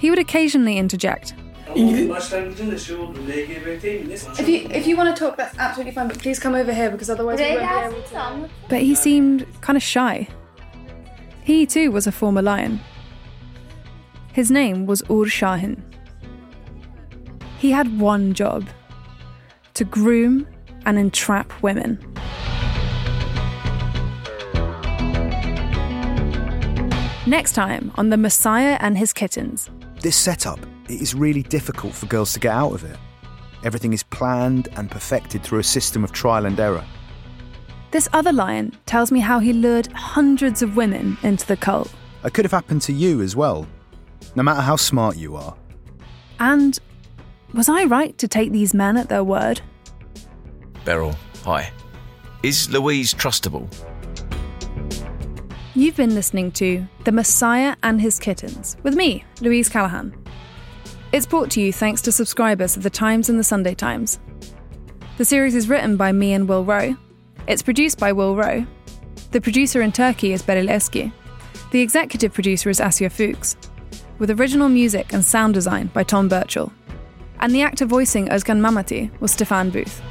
He 0.00 0.08
would 0.08 0.18
occasionally 0.18 0.78
interject. 0.78 1.34
If 1.72 1.98
you 4.48 4.66
if 4.70 4.86
you 4.86 4.96
want 4.96 5.14
to 5.14 5.24
talk, 5.24 5.36
that's 5.36 5.56
absolutely 5.58 5.92
fine. 5.92 6.08
But 6.08 6.18
please 6.18 6.38
come 6.40 6.54
over 6.54 6.72
here 6.72 6.90
because 6.90 7.10
otherwise 7.10 7.38
we 7.38 7.56
won't 7.56 7.92
be 7.92 7.96
able 7.96 8.02
to. 8.08 8.48
But 8.68 8.80
he 8.80 8.94
seemed 8.94 9.46
kind 9.60 9.76
of 9.76 9.82
shy. 9.82 10.26
He 11.44 11.66
too 11.66 11.92
was 11.92 12.06
a 12.06 12.12
former 12.12 12.40
lion. 12.40 12.80
His 14.32 14.50
name 14.50 14.86
was 14.86 15.02
Ur 15.10 15.26
Shahin. 15.26 15.84
He 17.58 17.70
had 17.70 18.00
one 18.00 18.32
job 18.32 18.68
to 19.74 19.84
groom 19.84 20.46
and 20.86 20.98
entrap 20.98 21.52
women. 21.62 21.98
Next 27.26 27.52
time 27.52 27.92
on 27.96 28.08
The 28.08 28.16
Messiah 28.16 28.78
and 28.80 28.96
His 28.96 29.12
Kittens. 29.12 29.68
This 30.02 30.16
setup, 30.16 30.58
it 30.88 31.00
is 31.00 31.14
really 31.14 31.42
difficult 31.42 31.92
for 31.92 32.06
girls 32.06 32.32
to 32.32 32.40
get 32.40 32.54
out 32.54 32.72
of 32.72 32.84
it. 32.84 32.96
Everything 33.64 33.92
is 33.92 34.02
planned 34.02 34.68
and 34.76 34.90
perfected 34.90 35.42
through 35.42 35.58
a 35.58 35.64
system 35.64 36.02
of 36.02 36.10
trial 36.10 36.46
and 36.46 36.58
error. 36.58 36.84
This 37.90 38.08
other 38.14 38.32
lion 38.32 38.74
tells 38.86 39.12
me 39.12 39.20
how 39.20 39.40
he 39.40 39.52
lured 39.52 39.88
hundreds 39.92 40.62
of 40.62 40.74
women 40.74 41.18
into 41.22 41.46
the 41.46 41.56
cult. 41.56 41.92
It 42.24 42.32
could 42.32 42.46
have 42.46 42.52
happened 42.52 42.80
to 42.82 42.94
you 42.94 43.20
as 43.20 43.36
well, 43.36 43.66
no 44.36 44.42
matter 44.42 44.62
how 44.62 44.76
smart 44.76 45.18
you 45.18 45.36
are. 45.36 45.54
And 46.38 46.78
was 47.52 47.68
I 47.68 47.84
right 47.84 48.16
to 48.18 48.28
take 48.28 48.52
these 48.52 48.72
men 48.72 48.96
at 48.96 49.10
their 49.10 49.24
word? 49.24 49.60
Beril, 50.86 51.14
hi. 51.44 51.70
Is 52.42 52.70
Louise 52.70 53.12
trustable? 53.12 53.68
You've 55.80 55.96
been 55.96 56.14
listening 56.14 56.52
to 56.52 56.86
The 57.04 57.10
Messiah 57.10 57.74
and 57.82 58.02
His 58.02 58.18
Kittens 58.18 58.76
with 58.82 58.94
me, 58.94 59.24
Louise 59.40 59.70
Callaghan. 59.70 60.14
It's 61.10 61.24
brought 61.24 61.50
to 61.52 61.62
you 61.62 61.72
thanks 61.72 62.02
to 62.02 62.12
subscribers 62.12 62.76
of 62.76 62.82
The 62.82 62.90
Times 62.90 63.30
and 63.30 63.38
The 63.38 63.44
Sunday 63.44 63.74
Times. 63.74 64.20
The 65.16 65.24
series 65.24 65.54
is 65.54 65.70
written 65.70 65.96
by 65.96 66.12
me 66.12 66.34
and 66.34 66.46
Will 66.46 66.66
Rowe. 66.66 66.98
It's 67.46 67.62
produced 67.62 67.98
by 67.98 68.12
Will 68.12 68.36
Rowe. 68.36 68.66
The 69.30 69.40
producer 69.40 69.80
in 69.80 69.90
Turkey 69.90 70.34
is 70.34 70.42
Beril. 70.42 71.12
The 71.70 71.80
executive 71.80 72.34
producer 72.34 72.68
is 72.68 72.78
Asya 72.78 73.10
Fuchs, 73.10 73.56
with 74.18 74.38
original 74.38 74.68
music 74.68 75.14
and 75.14 75.24
sound 75.24 75.54
design 75.54 75.86
by 75.94 76.02
Tom 76.02 76.28
Birchall. 76.28 76.70
And 77.38 77.54
the 77.54 77.62
actor 77.62 77.86
voicing 77.86 78.28
Özkan 78.28 78.60
Mamati 78.60 79.18
was 79.20 79.32
Stefan 79.32 79.70
Booth. 79.70 80.02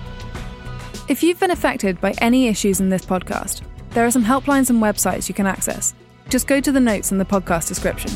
If 1.08 1.22
you've 1.22 1.40
been 1.40 1.52
affected 1.52 2.02
by 2.02 2.16
any 2.18 2.48
issues 2.48 2.80
in 2.80 2.90
this 2.90 3.06
podcast, 3.06 3.62
there 3.92 4.06
are 4.06 4.12
some 4.12 4.26
helplines 4.26 4.70
and 4.70 4.82
websites 4.82 5.28
you 5.28 5.36
can 5.36 5.48
access. 5.48 5.94
Just 6.30 6.48
go 6.48 6.62
to 6.62 6.72
the 6.72 6.80
notes 6.80 7.12
in 7.12 7.18
the 7.18 7.26
podcast 7.26 7.68
description. 7.68 8.12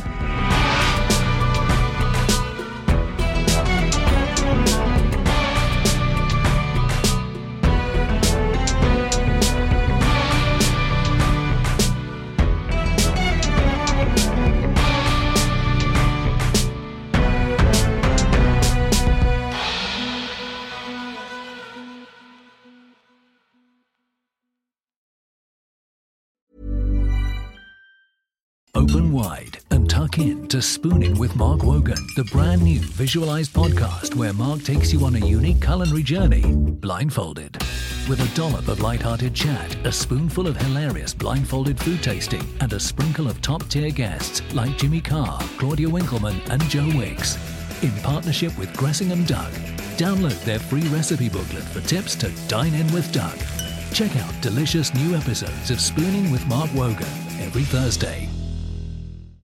Wide 29.23 29.57
and 29.71 29.89
tuck 29.89 30.17
in 30.17 30.47
to 30.49 30.57
Spooning 30.57 31.17
with 31.17 31.33
Mark 31.37 31.63
Wogan, 31.63 32.07
the 32.17 32.25
brand 32.25 32.61
new 32.61 32.79
visualized 32.79 33.53
podcast 33.53 34.15
where 34.15 34.33
Mark 34.33 34.63
takes 34.63 34.91
you 34.91 35.05
on 35.05 35.15
a 35.15 35.25
unique 35.25 35.61
culinary 35.61 36.03
journey, 36.03 36.43
blindfolded. 36.53 37.55
With 38.09 38.19
a 38.19 38.35
dollop 38.35 38.67
of 38.67 38.81
light-hearted 38.81 39.33
chat, 39.33 39.75
a 39.85 39.91
spoonful 39.93 40.45
of 40.45 40.57
hilarious 40.57 41.13
blindfolded 41.13 41.79
food 41.79 42.03
tasting, 42.03 42.45
and 42.59 42.73
a 42.73 42.79
sprinkle 42.79 43.29
of 43.29 43.41
top-tier 43.41 43.91
guests 43.91 44.41
like 44.53 44.77
Jimmy 44.77 44.99
Carr, 44.99 45.39
Claudia 45.57 45.89
Winkleman, 45.89 46.41
and 46.51 46.61
Joe 46.63 46.89
Wicks. 46.93 47.37
In 47.81 47.91
partnership 48.01 48.57
with 48.57 48.73
Gressingham 48.73 49.25
Duck, 49.25 49.51
download 49.95 50.43
their 50.43 50.59
free 50.59 50.87
recipe 50.89 51.29
booklet 51.29 51.63
for 51.63 51.79
tips 51.81 52.15
to 52.15 52.29
dine 52.49 52.73
in 52.73 52.91
with 52.91 53.09
Duck. 53.13 53.37
Check 53.93 54.13
out 54.17 54.41
delicious 54.41 54.93
new 54.93 55.15
episodes 55.15 55.71
of 55.71 55.79
Spooning 55.79 56.29
with 56.29 56.45
Mark 56.47 56.73
Wogan 56.73 57.13
every 57.39 57.63
Thursday. 57.63 58.27